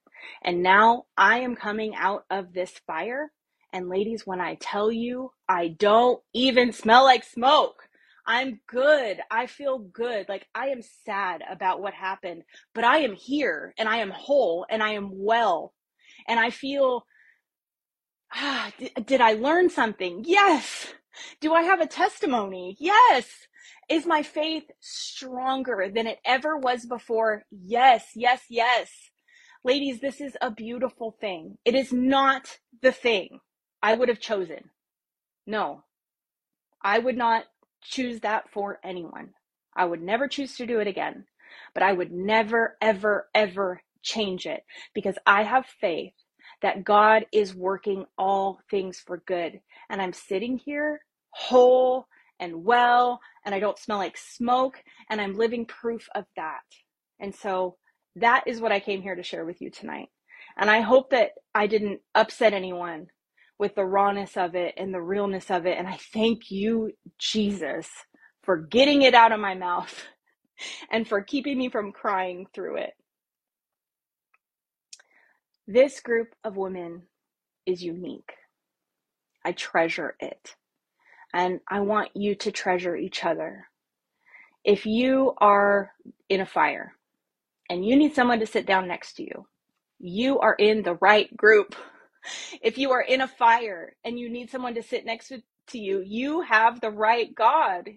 And 0.42 0.62
now 0.62 1.04
I 1.16 1.40
am 1.40 1.56
coming 1.56 1.94
out 1.94 2.24
of 2.30 2.52
this 2.52 2.72
fire. 2.86 3.32
And 3.72 3.88
ladies, 3.88 4.26
when 4.26 4.40
I 4.40 4.56
tell 4.60 4.90
you, 4.90 5.32
I 5.48 5.68
don't 5.68 6.20
even 6.32 6.72
smell 6.72 7.04
like 7.04 7.24
smoke. 7.24 7.85
I'm 8.26 8.60
good. 8.66 9.20
I 9.30 9.46
feel 9.46 9.78
good. 9.78 10.28
Like 10.28 10.46
I 10.54 10.68
am 10.68 10.82
sad 11.04 11.42
about 11.48 11.80
what 11.80 11.94
happened, 11.94 12.42
but 12.74 12.84
I 12.84 12.98
am 12.98 13.14
here 13.14 13.72
and 13.78 13.88
I 13.88 13.98
am 13.98 14.10
whole 14.10 14.66
and 14.68 14.82
I 14.82 14.90
am 14.90 15.10
well. 15.12 15.72
And 16.26 16.40
I 16.40 16.50
feel, 16.50 17.06
ah, 18.34 18.72
did, 18.78 19.06
did 19.06 19.20
I 19.20 19.34
learn 19.34 19.70
something? 19.70 20.24
Yes. 20.26 20.92
Do 21.40 21.54
I 21.54 21.62
have 21.62 21.80
a 21.80 21.86
testimony? 21.86 22.76
Yes. 22.80 23.26
Is 23.88 24.06
my 24.06 24.22
faith 24.22 24.64
stronger 24.80 25.88
than 25.94 26.06
it 26.06 26.18
ever 26.24 26.56
was 26.56 26.84
before? 26.84 27.44
Yes, 27.50 28.10
yes, 28.16 28.42
yes. 28.50 28.90
Ladies, 29.64 30.00
this 30.00 30.20
is 30.20 30.36
a 30.40 30.50
beautiful 30.50 31.16
thing. 31.20 31.58
It 31.64 31.74
is 31.74 31.92
not 31.92 32.58
the 32.82 32.92
thing 32.92 33.40
I 33.82 33.94
would 33.94 34.08
have 34.08 34.20
chosen. 34.20 34.70
No, 35.46 35.84
I 36.82 36.98
would 36.98 37.16
not 37.16 37.44
choose 37.90 38.20
that 38.20 38.50
for 38.50 38.78
anyone. 38.84 39.30
I 39.76 39.84
would 39.84 40.02
never 40.02 40.28
choose 40.28 40.56
to 40.56 40.66
do 40.66 40.80
it 40.80 40.86
again, 40.86 41.26
but 41.74 41.82
I 41.82 41.92
would 41.92 42.12
never, 42.12 42.76
ever, 42.80 43.28
ever 43.34 43.82
change 44.02 44.46
it 44.46 44.62
because 44.94 45.16
I 45.26 45.42
have 45.42 45.66
faith 45.80 46.12
that 46.62 46.84
God 46.84 47.26
is 47.32 47.54
working 47.54 48.06
all 48.16 48.60
things 48.70 48.98
for 48.98 49.22
good. 49.26 49.60
And 49.90 50.00
I'm 50.00 50.12
sitting 50.12 50.58
here 50.58 51.00
whole 51.30 52.06
and 52.40 52.64
well, 52.64 53.20
and 53.44 53.54
I 53.54 53.60
don't 53.60 53.78
smell 53.78 53.98
like 53.98 54.16
smoke, 54.16 54.82
and 55.10 55.20
I'm 55.20 55.36
living 55.36 55.66
proof 55.66 56.08
of 56.14 56.24
that. 56.36 56.60
And 57.20 57.34
so 57.34 57.76
that 58.16 58.44
is 58.46 58.60
what 58.60 58.72
I 58.72 58.80
came 58.80 59.02
here 59.02 59.14
to 59.14 59.22
share 59.22 59.44
with 59.44 59.60
you 59.60 59.70
tonight. 59.70 60.08
And 60.58 60.70
I 60.70 60.80
hope 60.80 61.10
that 61.10 61.32
I 61.54 61.66
didn't 61.66 62.00
upset 62.14 62.52
anyone 62.54 63.08
with 63.58 63.74
the 63.74 63.84
rawness 63.84 64.36
of 64.36 64.54
it 64.54 64.74
and 64.76 64.92
the 64.92 65.00
realness 65.00 65.50
of 65.50 65.66
it. 65.66 65.78
And 65.78 65.88
I 65.88 65.98
thank 66.12 66.50
you, 66.50 66.92
Jesus, 67.18 67.88
for 68.42 68.56
getting 68.58 69.02
it 69.02 69.14
out 69.14 69.32
of 69.32 69.40
my 69.40 69.54
mouth 69.54 70.04
and 70.90 71.08
for 71.08 71.22
keeping 71.22 71.58
me 71.58 71.68
from 71.70 71.92
crying 71.92 72.46
through 72.54 72.78
it. 72.78 72.92
This 75.66 76.00
group 76.00 76.28
of 76.44 76.56
women 76.56 77.02
is 77.66 77.82
unique. 77.82 78.32
I 79.44 79.52
treasure 79.52 80.16
it. 80.20 80.54
And 81.34 81.60
I 81.68 81.80
want 81.80 82.10
you 82.14 82.34
to 82.36 82.52
treasure 82.52 82.96
each 82.96 83.24
other. 83.24 83.66
If 84.64 84.86
you 84.86 85.34
are 85.38 85.92
in 86.28 86.40
a 86.40 86.46
fire 86.46 86.94
and 87.70 87.84
you 87.84 87.96
need 87.96 88.14
someone 88.14 88.40
to 88.40 88.46
sit 88.46 88.66
down 88.66 88.88
next 88.88 89.14
to 89.14 89.22
you, 89.24 89.46
you 89.98 90.38
are 90.40 90.54
in 90.54 90.82
the 90.82 90.96
right 91.00 91.34
group 91.36 91.74
if 92.62 92.78
you 92.78 92.92
are 92.92 93.02
in 93.02 93.20
a 93.20 93.28
fire 93.28 93.96
and 94.04 94.18
you 94.18 94.30
need 94.30 94.50
someone 94.50 94.74
to 94.74 94.82
sit 94.82 95.06
next 95.06 95.32
to 95.68 95.78
you, 95.78 96.02
you 96.06 96.42
have 96.42 96.80
the 96.80 96.90
right 96.90 97.34
God. 97.34 97.90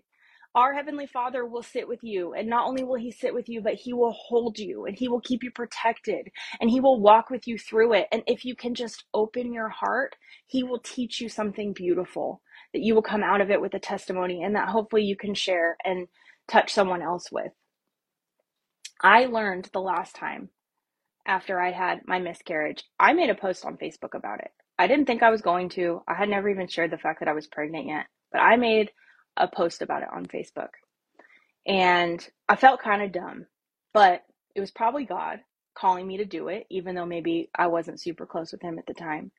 Our 0.56 0.74
Heavenly 0.74 1.08
Father 1.08 1.46
will 1.46 1.64
sit 1.64 1.88
with 1.88 2.00
you. 2.04 2.34
And 2.34 2.50
not 2.50 2.68
only 2.68 2.84
will 2.84 2.98
He 2.98 3.12
sit 3.12 3.34
with 3.34 3.50
you, 3.50 3.62
but 3.62 3.76
He 3.76 3.94
will 3.94 4.14
hold 4.14 4.60
you 4.60 4.86
and 4.86 4.98
He 4.98 5.08
will 5.08 5.22
keep 5.22 5.44
you 5.44 5.52
protected 5.52 6.30
and 6.62 6.70
He 6.70 6.80
will 6.80 7.00
walk 7.00 7.30
with 7.30 7.48
you 7.48 7.58
through 7.58 7.94
it. 7.94 8.08
And 8.12 8.24
if 8.28 8.46
you 8.46 8.56
can 8.56 8.76
just 8.76 9.06
open 9.14 9.54
your 9.54 9.70
heart, 9.70 10.16
He 10.48 10.64
will 10.64 10.80
teach 10.80 11.22
you 11.22 11.30
something 11.30 11.74
beautiful 11.74 12.42
that 12.74 12.82
you 12.84 12.96
will 12.96 13.02
come 13.02 13.24
out 13.24 13.42
of 13.42 13.52
it 13.52 13.62
with 13.62 13.74
a 13.76 13.80
testimony 13.80 14.44
and 14.44 14.56
that 14.56 14.70
hopefully 14.70 15.04
you 15.04 15.16
can 15.16 15.36
share 15.36 15.78
and 15.86 16.08
touch 16.48 16.74
someone 16.74 17.02
else 17.02 17.32
with. 17.32 17.52
I 19.02 19.26
learned 19.26 19.70
the 19.74 19.82
last 19.82 20.16
time 20.16 20.50
after 21.26 21.60
I 21.60 21.72
had 21.72 22.02
my 22.06 22.20
miscarriage, 22.20 22.84
I 23.00 23.14
made 23.14 23.30
a 23.30 23.36
post 23.36 23.66
on 23.66 23.78
Facebook 23.78 24.16
about 24.16 24.40
it. 24.40 24.52
I 24.78 24.88
didn't 24.88 25.06
think 25.06 25.24
I 25.24 25.30
was 25.30 25.42
going 25.42 25.70
to. 25.70 26.02
I 26.08 26.16
had 26.16 26.30
never 26.30 26.50
even 26.50 26.68
shared 26.68 26.92
the 26.92 26.98
fact 26.98 27.20
that 27.20 27.30
I 27.30 27.34
was 27.34 27.48
pregnant 27.48 27.88
yet, 27.88 28.06
but 28.32 28.40
I 28.40 28.56
made 28.56 28.92
a 29.38 29.48
post 29.48 29.82
about 29.82 30.04
it 30.04 30.10
on 30.14 30.26
Facebook. 30.26 30.70
And 31.68 32.26
I 32.48 32.56
felt 32.56 32.82
kind 32.82 33.02
of 33.02 33.12
dumb, 33.12 33.46
but 33.94 34.22
it 34.56 34.60
was 34.62 34.72
probably 34.72 35.06
God 35.06 35.40
calling 35.76 36.08
me 36.08 36.18
to 36.18 36.26
do 36.26 36.48
it, 36.48 36.66
even 36.70 36.96
though 36.96 37.06
maybe 37.06 37.50
I 37.56 37.68
wasn't 37.68 38.02
super 38.02 38.26
close 38.26 38.52
with 38.52 38.62
him 38.62 38.80
at 38.80 38.86
the 38.86 38.94
time. 38.94 39.32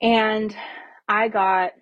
And 0.00 0.54
I 1.08 1.28
got, 1.28 1.72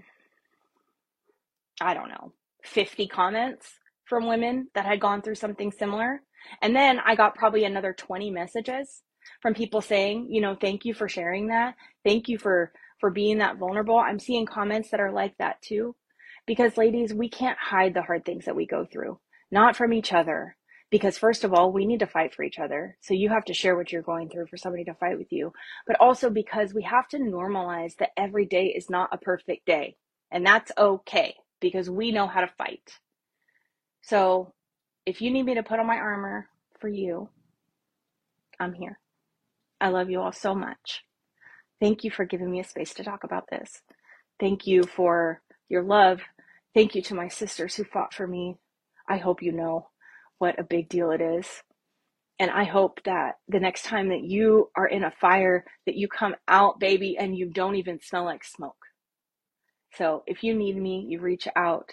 I 1.80 1.94
don't 1.94 2.08
know, 2.08 2.32
50 2.64 3.06
comments 3.08 3.68
from 4.04 4.26
women 4.26 4.68
that 4.74 4.84
had 4.84 5.00
gone 5.00 5.22
through 5.22 5.36
something 5.36 5.72
similar. 5.72 6.22
And 6.62 6.74
then 6.76 7.00
I 7.05 7.14
got 7.16 7.35
probably 7.37 7.64
another 7.64 7.92
20 7.94 8.31
messages 8.31 9.03
from 9.42 9.55
people 9.55 9.81
saying, 9.83 10.29
you 10.31 10.40
know, 10.40 10.57
thank 10.61 10.85
you 10.85 10.94
for 10.94 11.09
sharing 11.09 11.48
that. 11.48 11.74
Thank 12.05 12.29
you 12.29 12.38
for 12.38 12.72
for 13.00 13.11
being 13.11 13.38
that 13.38 13.59
vulnerable. 13.59 13.98
I'm 13.98 14.18
seeing 14.20 14.46
comments 14.46 14.90
that 14.90 15.00
are 15.00 15.12
like 15.12 15.37
that 15.38 15.62
too. 15.62 15.96
Because 16.46 16.76
ladies, 16.79 17.14
we 17.14 17.29
can't 17.31 17.59
hide 17.59 17.94
the 17.94 18.03
hard 18.03 18.24
things 18.24 18.46
that 18.46 18.57
we 18.57 18.66
go 18.66 18.87
through. 18.90 19.20
Not 19.53 19.76
from 19.76 19.92
each 19.92 20.12
other. 20.12 20.57
because 20.90 21.18
first 21.18 21.44
of 21.44 21.53
all 21.55 21.72
we 21.72 21.87
need 21.87 22.00
to 22.00 22.07
fight 22.07 22.35
for 22.35 22.42
each 22.44 22.59
other 22.59 22.96
so 23.00 23.14
you 23.14 23.29
have 23.31 23.44
to 23.46 23.55
share 23.55 23.76
what 23.76 23.92
you're 23.92 24.03
going 24.03 24.29
through 24.29 24.46
for 24.46 24.57
somebody 24.57 24.85
to 24.85 24.94
fight 24.94 25.18
with 25.18 25.33
you 25.33 25.53
but 25.87 25.96
also 26.00 26.31
because 26.31 26.74
we 26.74 26.83
have 26.83 27.09
to 27.09 27.18
normalize 27.18 27.96
that 27.98 28.11
every 28.16 28.46
day 28.46 28.66
is 28.66 28.90
not 28.90 29.09
a 29.12 29.18
perfect 29.18 29.66
day 29.66 29.96
and 30.31 30.46
that's 30.46 30.72
okay 30.79 31.35
because 31.61 31.88
we 31.90 32.12
know 32.12 32.26
how 32.26 32.40
to 32.40 32.48
fight 32.59 32.98
so 34.03 34.53
if 35.06 35.20
you 35.22 35.30
need 35.30 35.44
me 35.44 35.54
to 35.54 35.62
put 35.62 35.80
on 35.80 35.86
my 35.86 35.96
armor 35.96 36.48
for 36.80 36.88
you 36.88 37.28
i'm 38.60 38.74
here 38.74 38.98
i 39.80 39.88
love 39.88 40.10
you 40.10 40.20
all 40.20 40.32
so 40.32 40.54
much 40.54 41.02
thank 41.80 42.04
you 42.04 42.10
for 42.10 42.24
giving 42.24 42.50
me 42.50 42.60
a 42.60 42.64
space 42.64 42.94
to 42.94 43.04
talk 43.04 43.24
about 43.24 43.44
this 43.50 43.82
thank 44.40 44.66
you 44.66 44.82
for 44.84 45.42
your 45.68 45.82
love 45.82 46.20
thank 46.74 46.94
you 46.94 47.02
to 47.02 47.14
my 47.14 47.28
sisters 47.28 47.74
who 47.74 47.84
fought 47.84 48.14
for 48.14 48.26
me 48.26 48.56
i 49.08 49.16
hope 49.16 49.42
you 49.42 49.52
know 49.52 49.88
what 50.40 50.58
a 50.58 50.64
big 50.64 50.88
deal 50.88 51.12
it 51.12 51.20
is. 51.20 51.46
And 52.38 52.50
I 52.50 52.64
hope 52.64 53.00
that 53.04 53.36
the 53.48 53.60
next 53.60 53.84
time 53.84 54.08
that 54.10 54.24
you 54.24 54.70
are 54.76 54.86
in 54.86 55.04
a 55.04 55.12
fire, 55.20 55.64
that 55.86 55.96
you 55.96 56.08
come 56.08 56.34
out, 56.48 56.80
baby, 56.80 57.16
and 57.18 57.36
you 57.36 57.50
don't 57.50 57.76
even 57.76 58.00
smell 58.02 58.24
like 58.24 58.44
smoke. 58.44 58.76
So 59.94 60.24
if 60.26 60.42
you 60.42 60.54
need 60.54 60.76
me, 60.76 61.06
you 61.08 61.20
reach 61.20 61.48
out. 61.56 61.90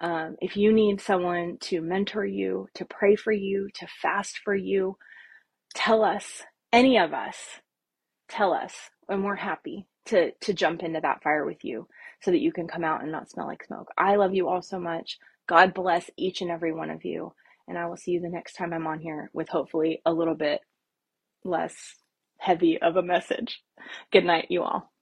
Um, 0.00 0.36
if 0.40 0.56
you 0.56 0.72
need 0.72 1.00
someone 1.00 1.58
to 1.62 1.80
mentor 1.82 2.26
you, 2.26 2.68
to 2.74 2.84
pray 2.86 3.16
for 3.16 3.32
you, 3.32 3.68
to 3.76 3.86
fast 4.02 4.38
for 4.44 4.54
you, 4.54 4.96
tell 5.74 6.04
us, 6.04 6.44
any 6.72 6.98
of 6.98 7.14
us, 7.14 7.36
tell 8.28 8.52
us, 8.52 8.74
and 9.08 9.24
we're 9.24 9.36
happy 9.36 9.86
to 10.06 10.32
to 10.42 10.54
jump 10.54 10.82
into 10.82 11.00
that 11.00 11.22
fire 11.22 11.46
with 11.46 11.64
you 11.64 11.88
so 12.22 12.30
that 12.30 12.40
you 12.40 12.52
can 12.52 12.68
come 12.68 12.84
out 12.84 13.02
and 13.02 13.12
not 13.12 13.30
smell 13.30 13.46
like 13.46 13.64
smoke. 13.64 13.90
I 13.98 14.16
love 14.16 14.34
you 14.34 14.48
all 14.48 14.62
so 14.62 14.78
much. 14.80 15.18
God 15.48 15.74
bless 15.74 16.10
each 16.16 16.40
and 16.42 16.50
every 16.50 16.72
one 16.72 16.90
of 16.90 17.04
you. 17.04 17.32
And 17.68 17.78
I 17.78 17.86
will 17.86 17.96
see 17.96 18.12
you 18.12 18.20
the 18.20 18.28
next 18.28 18.54
time 18.54 18.72
I'm 18.72 18.86
on 18.86 19.00
here 19.00 19.30
with 19.32 19.48
hopefully 19.48 20.02
a 20.06 20.12
little 20.12 20.34
bit 20.34 20.60
less 21.44 21.76
heavy 22.38 22.80
of 22.80 22.96
a 22.96 23.02
message. 23.02 23.62
Good 24.12 24.24
night, 24.24 24.46
you 24.50 24.62
all. 24.62 24.92